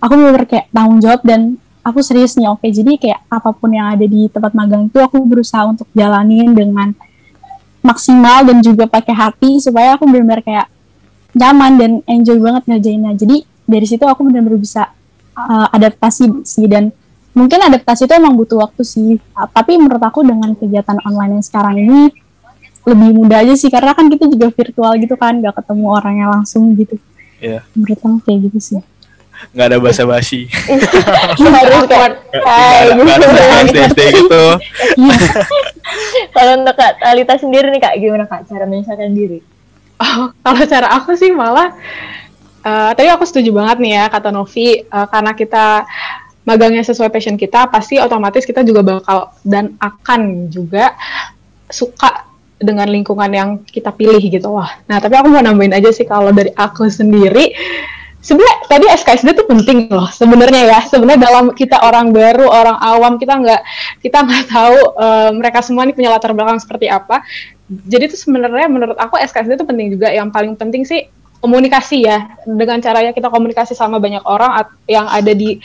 [0.03, 2.66] aku bener kayak tanggung jawab dan aku serius nih oke.
[2.66, 6.95] Jadi kayak apa pun yang ada di tempat magang itu aku berusaha untuk jalanin dengan
[7.83, 10.66] maksimal dan juga pakai hati supaya aku benar-benar kayak
[11.35, 13.12] nyaman dan enjoy banget ngerjainnya.
[13.18, 14.91] Jadi dari situ aku benar-benar bisa
[15.35, 16.95] uh, adaptasi sih dan
[17.33, 19.20] mungkin adaptasi itu emang butuh waktu sih.
[19.35, 22.01] Tapi menurut aku dengan kegiatan online yang sekarang ini
[22.83, 26.72] lebih mudah aja sih karena kan kita juga virtual gitu kan, nggak ketemu orangnya langsung
[26.74, 26.99] gitu.
[27.43, 27.66] Iya.
[27.74, 28.80] Menurut aku kayak gitu sih.
[29.43, 30.47] nggak ada basa-basi
[31.35, 34.22] harus kayak nggak ada hai nggak gitu.
[34.22, 34.45] gitu
[35.03, 35.18] Iya.
[36.30, 39.43] Kalau untuk Kak Talita sendiri nih Kak, gimana Kak cara menyesuaikan diri?
[39.99, 41.74] Oh, kalau cara aku sih malah
[42.66, 45.87] uh, tadi aku setuju banget nih ya kata Novi uh, karena kita
[46.43, 50.95] magangnya sesuai passion kita pasti otomatis kita juga bakal dan akan juga
[51.70, 52.26] suka
[52.62, 54.55] dengan lingkungan yang kita pilih gitu.
[54.55, 57.55] Wah nah tapi aku mau nambahin aja sih kalau dari aku sendiri
[58.22, 60.80] sebenarnya tadi SKSD itu penting loh sebenarnya ya.
[60.86, 63.62] Sebenarnya dalam kita orang baru orang awam kita nggak
[64.01, 67.26] kita nggak tahu uh, mereka semua ini punya latar belakang seperti apa.
[67.66, 70.09] Jadi itu sebenarnya menurut aku SKSD itu penting juga.
[70.14, 71.11] Yang paling penting sih
[71.43, 72.38] komunikasi ya.
[72.47, 75.59] Dengan caranya kita komunikasi sama banyak orang yang ada di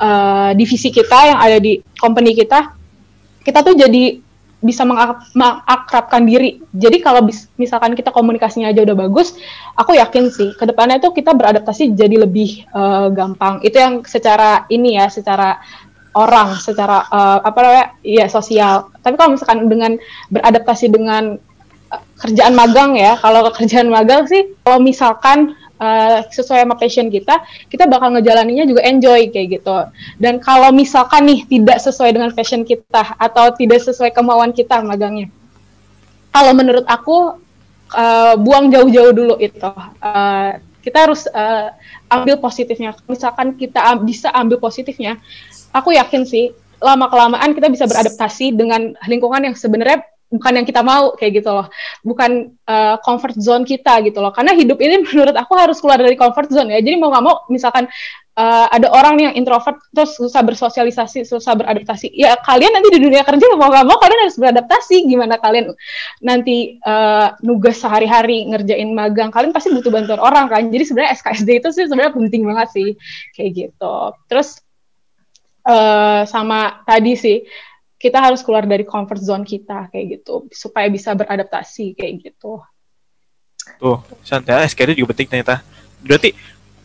[0.00, 2.76] uh, divisi kita yang ada di company kita
[3.46, 4.26] kita tuh jadi
[4.64, 6.58] bisa mengakrabkan diri.
[6.74, 7.22] Jadi kalau
[7.60, 9.38] misalkan kita komunikasinya aja udah bagus,
[9.78, 13.62] aku yakin sih ke depannya itu kita beradaptasi jadi lebih uh, gampang.
[13.62, 15.62] Itu yang secara ini ya, secara
[16.16, 18.90] orang, secara uh, apa namanya, ya sosial.
[19.04, 20.00] Tapi kalau misalkan dengan
[20.32, 21.38] beradaptasi dengan
[21.92, 27.42] uh, kerjaan magang ya, kalau kerjaan magang sih, kalau misalkan uh, sesuai sama passion kita,
[27.68, 29.76] kita bakal ngejalaninya juga enjoy kayak gitu.
[30.20, 35.32] Dan kalau misalkan nih tidak sesuai dengan passion kita atau tidak sesuai kemauan kita magangnya,
[36.32, 37.40] kalau menurut aku
[37.92, 39.70] uh, buang jauh-jauh dulu itu.
[40.00, 41.74] Uh, kita harus uh,
[42.06, 42.94] ambil positifnya.
[43.10, 45.18] Misalkan kita bisa ambil positifnya,
[45.74, 50.82] aku yakin sih lama kelamaan kita bisa beradaptasi dengan lingkungan yang sebenarnya bukan yang kita
[50.82, 51.66] mau kayak gitu loh.
[52.02, 54.34] Bukan uh, comfort zone kita gitu loh.
[54.34, 56.80] Karena hidup ini menurut aku harus keluar dari comfort zone ya.
[56.82, 57.86] Jadi mau nggak mau misalkan
[58.34, 62.10] uh, ada orang yang introvert terus susah bersosialisasi susah beradaptasi.
[62.10, 64.96] Ya kalian nanti di dunia kerja mau nggak mau kalian harus beradaptasi.
[65.06, 65.70] Gimana kalian
[66.20, 70.66] nanti uh, nugas sehari-hari ngerjain magang kalian pasti butuh bantuan orang kan.
[70.68, 72.88] Jadi sebenarnya SKSD itu sih sebenarnya penting banget sih
[73.38, 73.96] kayak gitu.
[74.26, 74.58] Terus
[75.66, 77.38] uh, sama tadi sih
[77.96, 82.60] kita harus keluar dari comfort zone kita kayak gitu supaya bisa beradaptasi kayak gitu.
[83.80, 85.64] Tuh, santai SKD juga penting ternyata.
[86.04, 86.36] Berarti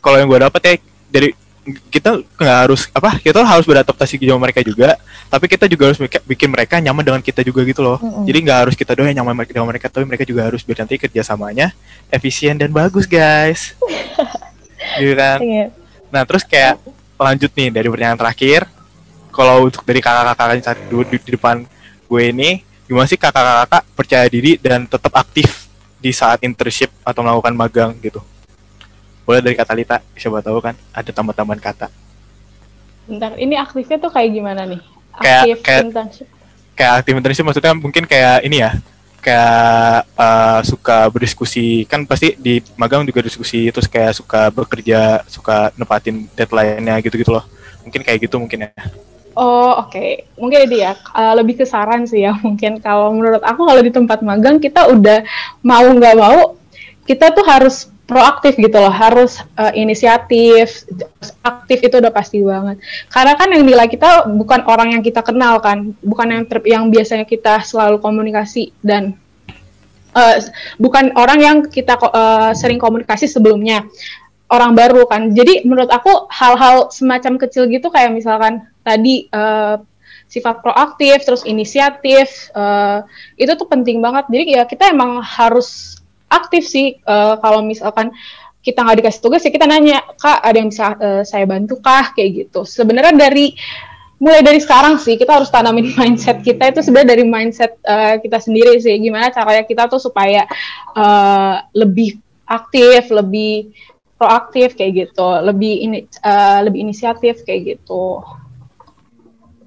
[0.01, 0.73] kalau yang gue dapet ya
[1.11, 1.29] dari
[1.93, 4.97] kita nggak harus apa kita harus beradaptasi sama mereka juga
[5.29, 8.25] tapi kita juga harus bikin mereka nyaman dengan kita juga gitu loh mm -hmm.
[8.25, 10.97] jadi nggak harus kita doang yang nyaman dengan mereka tapi mereka juga harus biar nanti
[10.97, 11.69] kerjasamanya
[12.09, 13.77] efisien dan bagus guys
[14.97, 15.69] gitu kan yeah.
[16.09, 16.81] nah terus kayak
[17.21, 18.65] lanjut nih dari pertanyaan terakhir
[19.31, 21.63] kalau untuk dari kakak-kakak yang di, di, di depan
[22.11, 22.61] gue ini
[22.91, 25.71] gimana sih kakak-kakak percaya diri dan tetap aktif
[26.03, 28.19] di saat internship atau melakukan magang gitu?
[29.23, 31.87] Boleh dari kata Lita siapa tahu kan ada tambahan-tambahan kata.
[33.07, 34.81] Bentar ini aktifnya tuh kayak gimana nih?
[35.15, 36.27] Aktif kayak, kayak, internship.
[36.75, 38.71] kayak aktif internship maksudnya mungkin kayak ini ya
[39.21, 45.69] kayak uh, suka berdiskusi kan pasti di magang juga diskusi terus kayak suka bekerja suka
[45.77, 47.45] nepatin deadline-nya gitu-gitu loh.
[47.85, 48.73] Mungkin kayak gitu mungkin ya
[49.31, 50.27] Oh oke, okay.
[50.35, 53.91] mungkin itu ya uh, lebih ke saran sih ya mungkin kalau menurut aku kalau di
[53.91, 55.23] tempat magang kita udah
[55.63, 56.59] mau nggak mau
[57.07, 60.83] kita tuh harus proaktif gitu loh, harus uh, inisiatif,
[61.39, 62.83] aktif itu udah pasti banget.
[63.07, 66.91] Karena kan yang nilai kita bukan orang yang kita kenal kan, bukan yang ter yang
[66.91, 69.15] biasanya kita selalu komunikasi dan
[70.11, 70.35] uh,
[70.75, 73.87] bukan orang yang kita uh, sering komunikasi sebelumnya
[74.51, 75.31] orang baru kan.
[75.31, 79.79] Jadi menurut aku hal-hal semacam kecil gitu kayak misalkan tadi uh,
[80.31, 83.03] sifat proaktif, terus inisiatif, uh,
[83.35, 84.31] itu tuh penting banget.
[84.31, 85.99] Jadi ya kita emang harus
[86.31, 88.15] aktif sih uh, kalau misalkan
[88.63, 92.15] kita nggak dikasih tugas ya kita nanya kak ada yang bisa uh, saya bantu kah
[92.15, 92.63] kayak gitu.
[92.63, 93.51] Sebenarnya dari
[94.21, 98.37] mulai dari sekarang sih kita harus tanamin mindset kita itu sebenarnya dari mindset uh, kita
[98.37, 100.45] sendiri sih gimana caranya kita tuh supaya
[100.93, 103.73] uh, lebih aktif, lebih
[104.21, 108.21] proaktif kayak gitu, lebih ini uh, lebih inisiatif kayak gitu.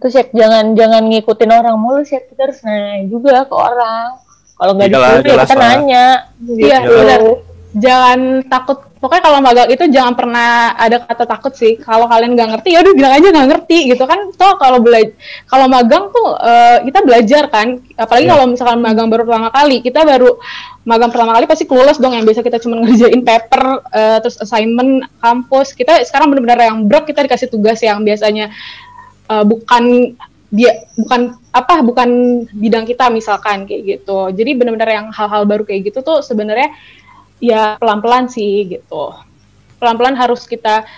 [0.04, 4.20] Terus ya jangan jangan ngikutin orang mulu sih, kita harus nanya juga ke orang.
[4.52, 6.06] Kalau nggak disuruh ya kita nanya.
[6.44, 7.20] Iya benar.
[7.72, 8.18] Jangan
[8.52, 12.72] takut pokoknya kalau magang itu jangan pernah ada kata takut sih kalau kalian nggak ngerti
[12.72, 15.12] ya udah bilang aja nggak ngerti gitu kan toh kalau belajar
[15.44, 18.32] kalau magang tuh uh, kita belajar kan apalagi yeah.
[18.32, 20.40] kalau misalkan magang baru pertama kali kita baru
[20.88, 25.04] magang pertama kali pasti clueless dong yang biasa kita cuma ngerjain paper uh, terus assignment
[25.20, 28.56] kampus kita sekarang benar-benar yang berat kita dikasih tugas yang biasanya
[29.28, 30.14] uh, bukan
[30.54, 32.10] dia bukan apa bukan
[32.54, 36.70] bidang kita misalkan kayak gitu jadi benar-benar yang hal-hal baru kayak gitu tuh sebenarnya
[37.42, 39.12] ya pelan-pelan sih gitu.
[39.76, 40.88] Pelan-pelan harus kita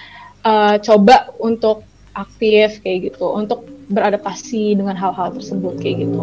[0.47, 1.83] uh, coba untuk
[2.15, 6.23] aktif kayak gitu, untuk beradaptasi dengan hal-hal tersebut kayak gitu.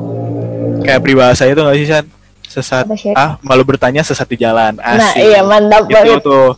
[0.87, 2.07] Kayak peribahasa itu nggak sih, San?
[2.43, 2.85] Sesat
[3.17, 4.77] ah malu bertanya sesat di jalan.
[4.77, 4.99] Asik.
[5.01, 6.21] Nah, iya mantap itu banget.
[6.21, 6.49] tuh.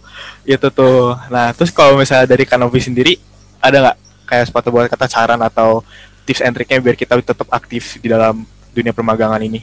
[0.43, 1.15] Itu tuh.
[1.31, 3.13] Nah, terus kalau misalnya dari Kanovi sendiri
[3.63, 5.85] ada nggak kayak sepatu buat kata saran atau
[6.25, 9.61] tips and triknya biar kita tetap aktif di dalam dunia permagangan ini?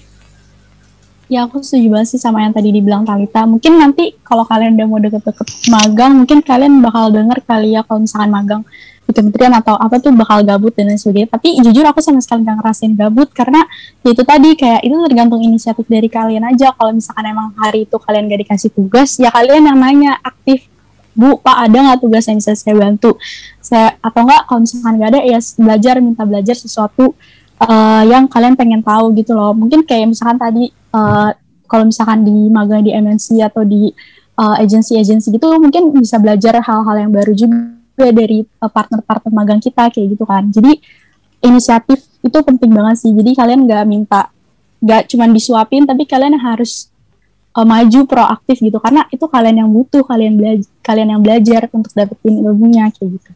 [1.31, 3.49] Ya aku setuju banget sih sama yang tadi dibilang Talita.
[3.49, 8.05] Mungkin nanti kalau kalian udah mau deket-deket magang, mungkin kalian bakal denger kali ya kalau
[8.05, 8.63] misalkan magang
[9.09, 11.33] di kementerian atau apa tuh bakal gabut dan lain sebagainya.
[11.33, 13.65] Tapi jujur aku sama sekali gak ngerasain gabut karena
[14.05, 16.73] ya itu tadi kayak itu tergantung inisiatif dari kalian aja.
[16.77, 20.72] Kalau misalkan emang hari itu kalian gak dikasih tugas, ya kalian yang nanya aktif
[21.13, 23.17] Bu, Pak ada nggak tugas yang bisa saya bantu?
[23.61, 27.13] Saya atau enggak kalau misalkan nggak ada ya belajar minta belajar sesuatu
[27.61, 29.53] uh, yang kalian pengen tahu gitu loh.
[29.53, 31.31] Mungkin kayak misalkan tadi uh,
[31.69, 33.93] kalau misalkan di magang di MNC atau di
[34.37, 39.89] uh, agensi-agensi gitu mungkin bisa belajar hal-hal yang baru juga dari partner-partner uh, magang kita
[39.93, 40.49] kayak gitu kan.
[40.49, 40.81] Jadi
[41.43, 43.13] inisiatif itu penting banget sih.
[43.13, 44.33] Jadi kalian nggak minta
[44.83, 46.91] nggak cuma disuapin tapi kalian harus
[47.57, 48.79] uh, maju proaktif gitu.
[48.81, 53.31] Karena itu kalian yang butuh kalian belajar kalian yang belajar untuk dapetin ilmunya kayak gitu.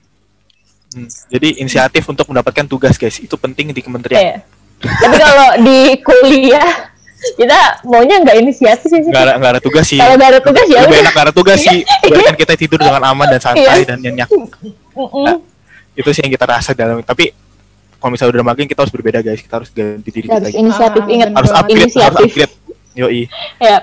[0.97, 3.21] Hmm, jadi inisiatif untuk mendapatkan tugas guys.
[3.21, 4.21] Itu penting di kementerian.
[4.21, 4.41] Yeah.
[4.77, 9.97] tapi kalau di kuliah kita maunya nggak inisiatif sih nggak ada nggak ada tugas sih.
[9.97, 11.79] Kalau nggak ada tugas ya lebih enak nggak ada tugas sih.
[12.13, 13.89] Biarkan kita tidur dengan aman dan santai iya.
[13.89, 14.29] dan nyenyak.
[14.95, 15.41] Nah,
[15.97, 17.33] itu sih yang kita rasa dalam tapi
[17.97, 19.41] kalau misalnya udah makin kita harus berbeda guys.
[19.41, 21.29] Kita harus ganti diri kita harus inisiatif ah, ingat.
[21.33, 22.05] harus upgrade inisiatif.
[22.05, 22.55] harus upgrade.
[22.97, 23.23] Yoi.
[23.61, 23.77] Ya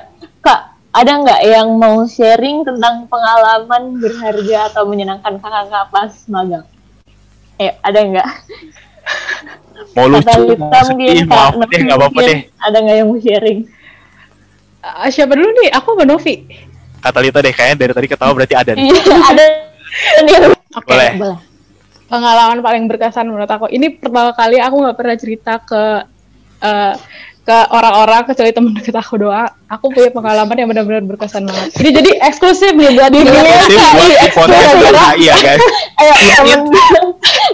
[0.44, 6.68] Kak, ada nggak yang mau sharing tentang pengalaman berharga atau menyenangkan kakak-kakak pas magang?
[7.56, 8.30] Eh, ada nggak?
[9.94, 12.40] Mau lucu, mau sedih, mau apa deh, nggak apa-apa deh.
[12.62, 13.60] Ada nggak yang mau sharing?
[14.82, 15.70] Uh, siapa dulu nih?
[15.76, 16.36] Aku apa Novi?
[16.98, 18.90] Kata Lita deh, kayaknya dari tadi ketawa berarti ada nih.
[18.90, 19.02] Iya,
[19.34, 19.44] ada.
[20.24, 20.40] Oke,
[20.78, 21.12] okay, boleh.
[21.20, 21.40] boleh.
[22.10, 23.70] Pengalaman paling berkesan menurut aku.
[23.70, 25.84] Ini pertama kali aku nggak pernah cerita ke
[26.64, 26.94] uh,
[27.44, 31.76] ke orang-orang kecuali temen deket aku doa aku punya pengalaman yang benar-benar berkesan banget.
[31.76, 33.28] Ini jadi eksklusif nih buat diri
[34.48, 35.60] gara-gara iya guys.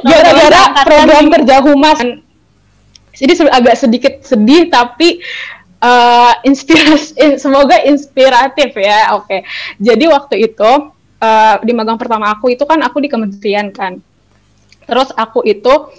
[0.05, 1.99] Gara-gara program kerja humas
[3.17, 5.25] jadi agak sedikit sedih tapi
[5.81, 9.25] uh, inspirasi semoga inspiratif ya oke.
[9.25, 9.41] Okay.
[9.81, 10.71] jadi waktu itu
[11.17, 13.97] uh, di magang pertama aku itu kan aku di kementerian kan.
[14.85, 15.89] Terus aku itu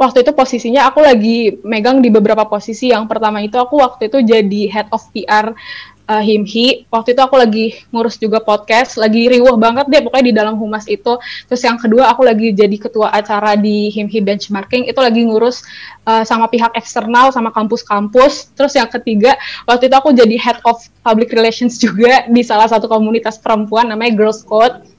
[0.00, 2.88] waktu itu posisinya aku lagi megang di beberapa posisi.
[2.88, 5.52] Yang pertama itu aku waktu itu jadi head of PR
[6.08, 6.88] uh, Himhi.
[6.88, 10.88] Waktu itu aku lagi ngurus juga podcast, lagi riuh banget deh pokoknya di dalam humas
[10.88, 11.20] itu.
[11.46, 15.60] Terus yang kedua aku lagi jadi ketua acara di Himhi benchmarking, itu lagi ngurus
[16.08, 18.56] uh, sama pihak eksternal sama kampus-kampus.
[18.58, 19.38] Terus yang ketiga
[19.68, 24.16] waktu itu aku jadi head of public relations juga di salah satu komunitas perempuan namanya
[24.16, 24.89] Girls Code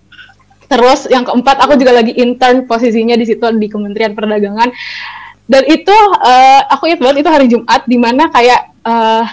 [0.72, 4.72] Terus yang keempat aku juga lagi intern posisinya di situ di Kementerian Perdagangan.
[5.52, 5.92] Dan itu
[6.24, 9.28] uh, aku ingat banget itu hari Jumat di mana kayak uh,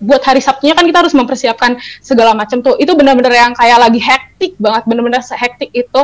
[0.00, 2.80] buat hari Sabtunya kan kita harus mempersiapkan segala macam tuh.
[2.80, 6.00] Itu benar-benar yang kayak lagi hektik banget, benar-benar hektik itu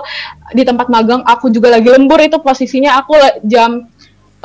[0.52, 1.24] di tempat magang.
[1.24, 3.16] Aku juga lagi lembur itu posisinya aku
[3.48, 3.88] jam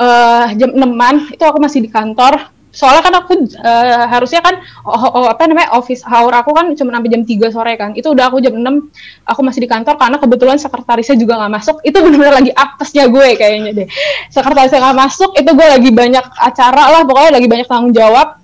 [0.00, 4.94] uh, jam 6 itu aku masih di kantor soalnya kan aku uh, harusnya kan oh,
[4.94, 7.90] oh, apa namanya office hour aku kan cuma sampai jam 3 sore kan.
[7.98, 8.62] Itu udah aku jam 6
[9.26, 11.76] aku masih di kantor karena kebetulan sekretarisnya juga nggak masuk.
[11.82, 13.88] Itu benar-benar lagi apesnya gue kayaknya deh.
[14.30, 18.38] Sekretarisnya nggak masuk itu gue lagi banyak acara lah pokoknya lagi banyak tanggung jawab.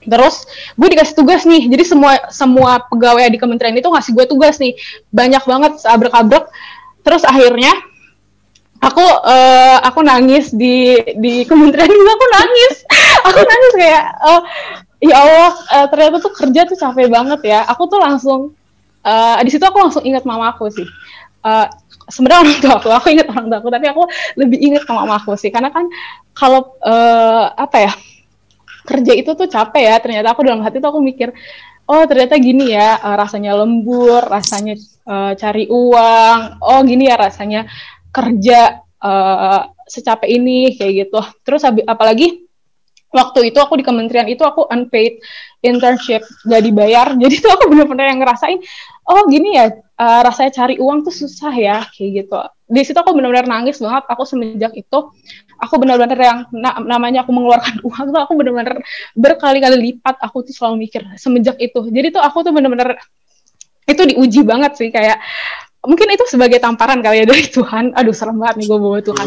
[0.00, 0.48] Terus
[0.80, 1.68] gue dikasih tugas nih.
[1.68, 4.72] Jadi semua semua pegawai di kementerian itu ngasih gue tugas nih.
[5.12, 6.48] Banyak banget abrek-abrek
[7.00, 7.72] terus akhirnya
[8.80, 12.74] aku uh, aku nangis di di kementerian juga aku nangis.
[13.28, 14.40] Aku nangis kayak uh,
[15.04, 17.68] ya Allah uh, ternyata tuh kerja tuh capek banget ya.
[17.68, 18.56] Aku tuh langsung
[19.04, 20.88] uh, di situ aku langsung ingat mama aku sih.
[21.44, 21.68] Uh,
[22.08, 24.02] sebenarnya orang tua aku aku ingat orang tua aku tapi aku
[24.40, 25.52] lebih ingat sama mama aku sih.
[25.52, 25.84] Karena kan
[26.32, 27.92] kalau uh, apa ya
[28.88, 29.96] kerja itu tuh capek ya.
[30.00, 31.28] Ternyata aku dalam hati tuh aku mikir
[31.90, 36.38] oh ternyata gini ya uh, rasanya lembur rasanya uh, cari uang.
[36.64, 37.68] Oh gini ya rasanya
[38.10, 41.20] kerja uh, secapek ini kayak gitu.
[41.42, 42.46] Terus apalagi
[43.10, 45.18] waktu itu aku di kementerian itu aku unpaid
[45.66, 47.10] internship gak dibayar.
[47.22, 48.58] Jadi tuh aku bener-bener yang ngerasain
[49.10, 52.38] oh gini ya uh, rasanya cari uang tuh susah ya kayak gitu.
[52.70, 54.06] Di situ aku benar-benar nangis banget.
[54.06, 54.98] Aku semenjak itu
[55.60, 58.78] aku benar-benar yang na namanya aku mengeluarkan uang tuh aku benar-benar
[59.18, 61.82] berkali-kali lipat aku tuh selalu mikir semenjak itu.
[61.90, 62.94] Jadi tuh aku tuh benar-benar
[63.90, 65.18] itu diuji banget sih kayak
[65.80, 67.96] mungkin itu sebagai tamparan kali ya dari Tuhan.
[67.96, 69.26] Aduh serem banget nih gue bawa Tuhan.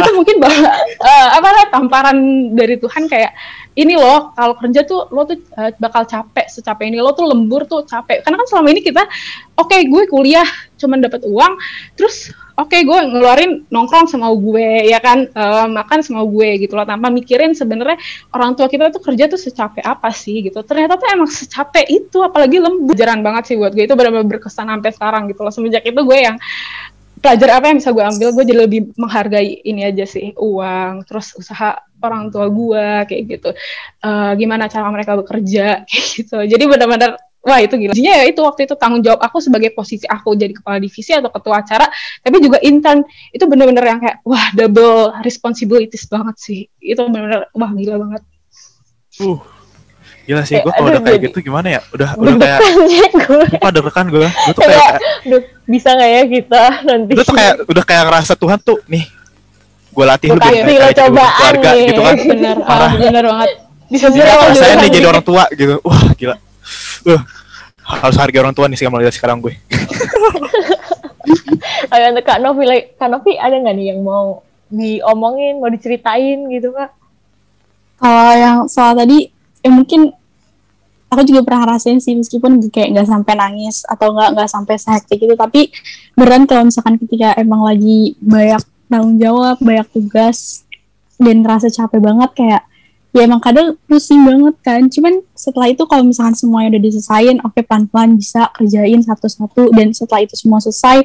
[0.00, 0.68] itu mungkin bahwa
[1.00, 2.18] uh, apa tamparan
[2.56, 3.32] dari Tuhan kayak
[3.72, 7.00] ini loh kalau kerja tuh lo tuh uh, bakal capek secapek ini.
[7.00, 8.20] Lo tuh lembur tuh capek.
[8.20, 9.02] Karena kan selama ini kita
[9.56, 10.44] oke okay, gue kuliah
[10.76, 11.52] cuman dapat uang
[11.94, 15.24] terus oke okay, gue ngeluarin nongkrong sama gue ya kan?
[15.32, 16.84] Uh, makan sama gue gitu loh.
[16.84, 17.96] Tanpa mikirin sebenarnya
[18.36, 20.60] orang tua kita tuh kerja tuh secapek apa sih gitu.
[20.60, 22.92] Ternyata tuh emang secapek itu apalagi lembur.
[22.92, 23.88] Jaran banget sih buat gue.
[23.88, 25.52] Itu benar-benar berkesan sampai sekarang gitu loh.
[25.54, 26.36] Semenjak itu gue yang
[27.22, 28.28] pelajar apa yang bisa gue ambil?
[28.34, 33.50] Gue jadi lebih menghargai ini aja sih uang terus usaha orang tua gue kayak gitu.
[34.02, 36.38] Uh, gimana cara mereka bekerja kayak gitu.
[36.42, 37.14] Jadi benar-benar
[37.46, 37.94] wah itu gila.
[37.94, 41.30] Jadinya ya itu waktu itu tanggung jawab aku sebagai posisi aku jadi kepala divisi atau
[41.30, 41.86] ketua acara
[42.26, 43.06] tapi juga intern.
[43.30, 46.60] Itu benar-benar yang kayak wah double responsibilities banget sih.
[46.82, 48.22] Itu benar-benar wah gila banget.
[49.22, 49.51] Uh
[50.22, 51.80] Gila sih, Eh, gue kalau udah kayak jadi- gitu gimana ya?
[51.90, 52.60] Udah udah kayak,
[53.18, 53.44] gue.
[53.52, 54.28] lupa deg-degan gue.
[54.28, 57.12] Gue tuh Kayak, kayak, bisa nggak ya kita nanti?
[57.12, 59.04] gue tuh kayak udah kayak ngerasa Tuhan tuh nih,
[59.88, 61.84] gue latih lu biar kayak cobaan keluarga nih.
[61.84, 62.16] gitu kan.
[62.22, 62.90] bener ah, Parah.
[62.94, 63.50] bener banget
[63.88, 64.06] bisa.
[64.54, 65.74] Saya nih jadi orang tua gitu.
[65.82, 66.36] Wah, gila.
[67.02, 67.20] Uh,
[67.82, 69.52] harus hargai orang tua nih sih mulai sekarang gue.
[71.88, 76.48] Ayo untuk Kak Novi, like, Kak Novi ada nggak nih yang mau diomongin, mau diceritain
[76.48, 76.90] gitu Kak?
[77.98, 79.28] Kalau yang soal tadi,
[79.62, 80.10] ya mungkin
[81.12, 85.20] aku juga pernah rasain sih meskipun kayak nggak sampai nangis atau nggak nggak sampai sehektik
[85.20, 85.68] itu, tapi
[86.16, 90.64] beneran kalau misalkan ketika emang lagi banyak tanggung jawab, banyak tugas
[91.20, 92.62] dan ngerasa capek banget kayak
[93.12, 94.82] ya emang kadang pusing banget kan.
[94.88, 100.24] Cuman setelah itu kalau misalkan semuanya udah diselesain, oke pelan-pelan bisa kerjain satu-satu dan setelah
[100.24, 101.04] itu semua selesai,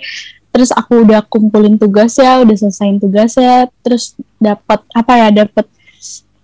[0.56, 5.68] terus aku udah kumpulin tugasnya, udah selesaiin tugasnya, terus dapat apa ya, dapat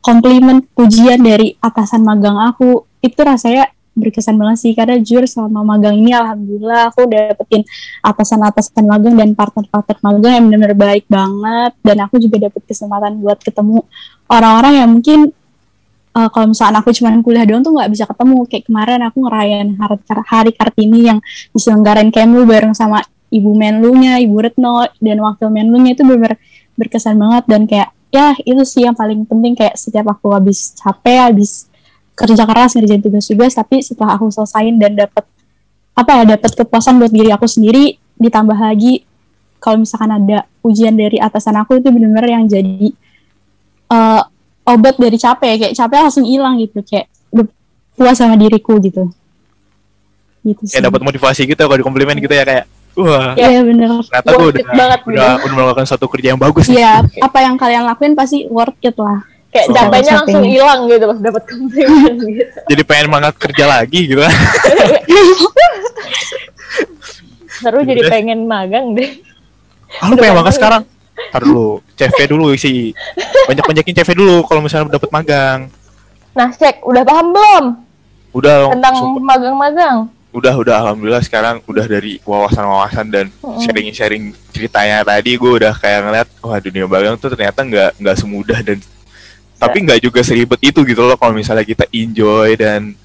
[0.03, 2.83] komplimen pujian dari atasan magang aku.
[2.99, 7.61] Itu rasanya berkesan banget sih karena jujur selama magang ini alhamdulillah aku dapetin
[8.01, 11.71] atasan-atasan magang dan partner-partner magang yang benar-benar baik banget.
[11.79, 13.87] Dan aku juga dapet kesempatan buat ketemu
[14.27, 15.19] orang-orang yang mungkin
[16.17, 18.37] uh, kalau misalnya aku cuma kuliah doang tuh nggak bisa ketemu.
[18.51, 19.97] Kayak kemarin aku ngerayain hari,
[20.27, 21.19] hari Kartini yang
[21.55, 22.99] diselenggarain Kemlu bareng sama
[23.31, 25.95] ibu Menlunya, ibu Retno dan wakil Menlunya.
[25.95, 26.35] Itu benar
[26.73, 31.33] berkesan banget dan kayak ya itu sih yang paling penting kayak setiap aku habis capek
[31.33, 31.65] habis
[32.13, 35.25] kerja keras ngerjain tugas-tugas tapi setelah aku selesain dan dapat
[35.97, 39.01] apa ya dapat kepuasan buat diri aku sendiri ditambah lagi
[39.57, 42.91] kalau misalkan ada ujian dari atasan aku itu benar-benar yang jadi
[43.89, 44.21] eh,
[44.67, 45.53] obat dari capek.
[45.59, 47.07] Kayak capek langsung hilang gitu kayak
[47.93, 49.07] puas sama diriku gitu.
[50.43, 50.75] Gitu sih.
[50.75, 52.65] Kayak dapat motivasi gitu kalau di komplimen gitu ya kayak,
[52.95, 56.65] wah, Iya bener ternyata gue Worth udah, banget, udah, udah melakukan satu kerja yang bagus.
[56.67, 59.21] Iya, apa yang kalian lakuin pasti worth it lah.
[59.53, 62.57] Kayak So- capeknya langsung hilang gitu pas dapat komplimen gitu.
[62.73, 64.33] Jadi pengen banget kerja lagi gitu kan.
[67.61, 69.21] Seru jadi pengen magang deh.
[70.01, 70.83] Ah, lu pengen banget sekarang?
[71.29, 72.97] Ntar dulu, CV dulu sih.
[73.45, 75.59] Banyak-banyakin CV dulu kalau misalnya dapat magang.
[76.33, 77.65] Nah, cek udah paham belum
[78.33, 80.09] Udah, tentang magang-magang?
[80.33, 83.25] Udah udah alhamdulillah sekarang udah dari wawasan-wawasan dan
[83.61, 88.59] sharing-sharing ceritanya tadi gue udah kayak ngeliat wah dunia magang tuh ternyata nggak nggak semudah
[88.65, 88.81] dan
[89.61, 92.97] tapi nggak juga seribet itu gitu loh kalau misalnya kita enjoy dan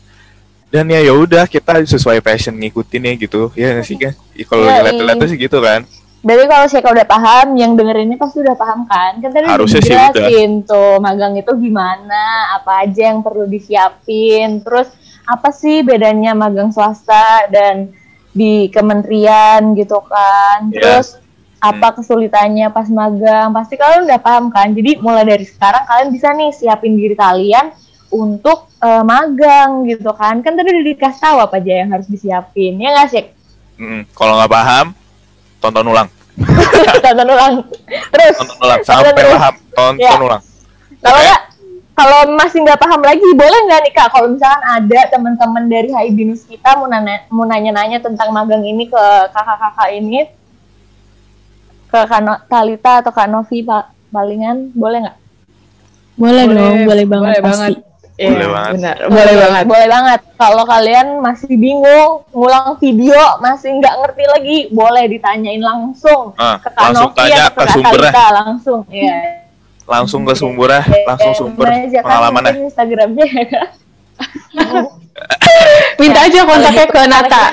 [0.69, 4.65] dan ya ya udah kita sesuai passion ngikutin ya gitu ya sih kan Ya, kalau
[4.71, 5.15] iya.
[5.19, 5.83] tuh sih gitu kan.
[6.19, 9.23] Berarti kalau Syeka udah paham, yang dengerinnya pasti udah paham kan?
[9.23, 14.59] Kan tadi udah Harusnya sih dijelasin tuh magang itu gimana, apa aja yang perlu disiapin,
[14.67, 14.91] terus
[15.29, 17.93] apa sih bedanya magang swasta dan
[18.33, 20.73] di kementerian gitu kan?
[20.73, 20.81] Iya.
[20.81, 21.09] Terus
[21.61, 23.53] apa kesulitannya pas magang?
[23.53, 24.73] Pasti kalian udah paham kan?
[24.73, 27.77] Jadi mulai dari sekarang kalian bisa nih siapin diri kalian
[28.09, 30.41] untuk eh, magang gitu kan?
[30.41, 33.25] Kan tadi udah dikasih tahu apa aja yang harus disiapin, ya nggak sih?
[33.79, 34.87] Mm, kalau nggak paham
[35.63, 36.09] tonton ulang
[37.05, 37.55] Tonton ulang.
[38.15, 40.15] Terus tonton ulang sampai paham tonton Ya.
[40.19, 40.43] ulang
[40.99, 41.27] Kalau Oke.
[41.27, 41.41] nggak,
[41.99, 44.09] kalau masih nggak paham lagi, boleh nggak nih kak?
[44.09, 48.87] Kalau misalkan ada teman-teman dari HI Binus kita mau nanya, mau nanya-nanya tentang magang ini
[48.87, 50.31] ke kakak-kakak ini,
[51.87, 55.17] ke Kak No- Talita atau Kak Novi pa- palingan, boleh nggak?
[56.15, 57.59] Boleh, Boleh, dong, boleh banget boleh pasti.
[57.59, 57.75] banget.
[58.19, 58.73] Boleh Iya, banget.
[58.75, 58.97] benar.
[59.09, 59.65] Boleh banget.
[59.65, 60.21] Boleh banget.
[60.35, 66.67] Kalau kalian masih bingung, ngulang video, masih nggak ngerti lagi, boleh ditanyain langsung Ah, ke
[66.69, 68.81] Kak langsung Novi tanya atau ke ke Kak sumbernya Talita langsung.
[68.87, 69.17] Iya.
[69.89, 73.27] Langsung ke sumbernya langsung Eh, sumber mana aja kan pengalamannya mungkin Instagramnya.
[75.99, 77.45] Minta aja kontaknya ke Nata.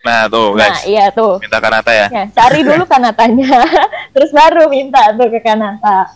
[0.00, 1.42] nah tuh Nah, guys iya tuh.
[1.42, 3.58] minta Kanata ya Ya, cari dulu kanatanya,
[4.14, 6.06] terus baru minta tuh ke kanata.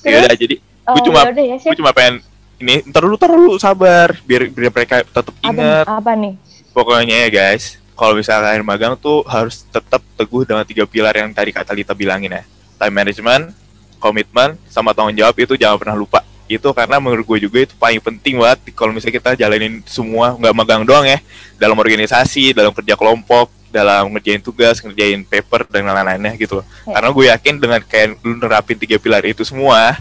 [0.00, 2.22] ya udah jadi Oh, gue cuma yaudah ya, gue cuma pengen
[2.58, 6.34] ini ntar dulu ntar dulu sabar biar biar mereka tetap Apa, ingat apa nih?
[6.70, 11.30] pokoknya ya guys kalau misalnya kalian magang tuh harus tetap teguh dengan tiga pilar yang
[11.30, 12.42] tadi kata Lita bilangin ya
[12.76, 13.50] time management
[14.02, 18.02] komitmen sama tanggung jawab itu jangan pernah lupa itu karena menurut gue juga itu paling
[18.02, 21.22] penting banget kalau misalnya kita jalanin semua nggak magang doang ya
[21.56, 26.98] dalam organisasi dalam kerja kelompok dalam ngerjain tugas ngerjain paper dan lain-lainnya gitu loh Ya.
[26.98, 29.96] karena gue yakin dengan kayak lu nerapin tiga pilar itu semua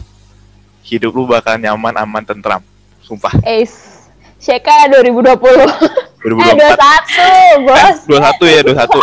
[0.83, 2.59] hidup lu bakal nyaman aman tentram
[2.99, 4.01] sumpah Ace.
[4.41, 5.37] Sheka 2020.
[5.37, 7.97] Eh, 2024 21, bos.
[8.09, 8.99] dua satu ya dua satu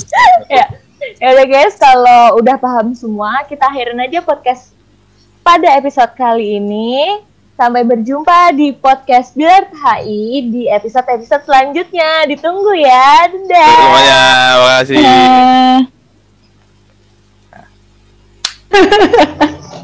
[0.56, 0.64] ya.
[1.18, 4.70] Ya udah guys, kalau udah paham semua, kita akhirin aja podcast
[5.42, 7.18] pada episode kali ini.
[7.58, 12.24] Sampai berjumpa di podcast Bilar HI di episode-episode selanjutnya.
[12.30, 13.28] Ditunggu ya.
[13.28, 13.76] Dadah.
[13.76, 14.22] Semuanya,
[14.56, 14.96] makasih.
[14.96, 15.78] Eh,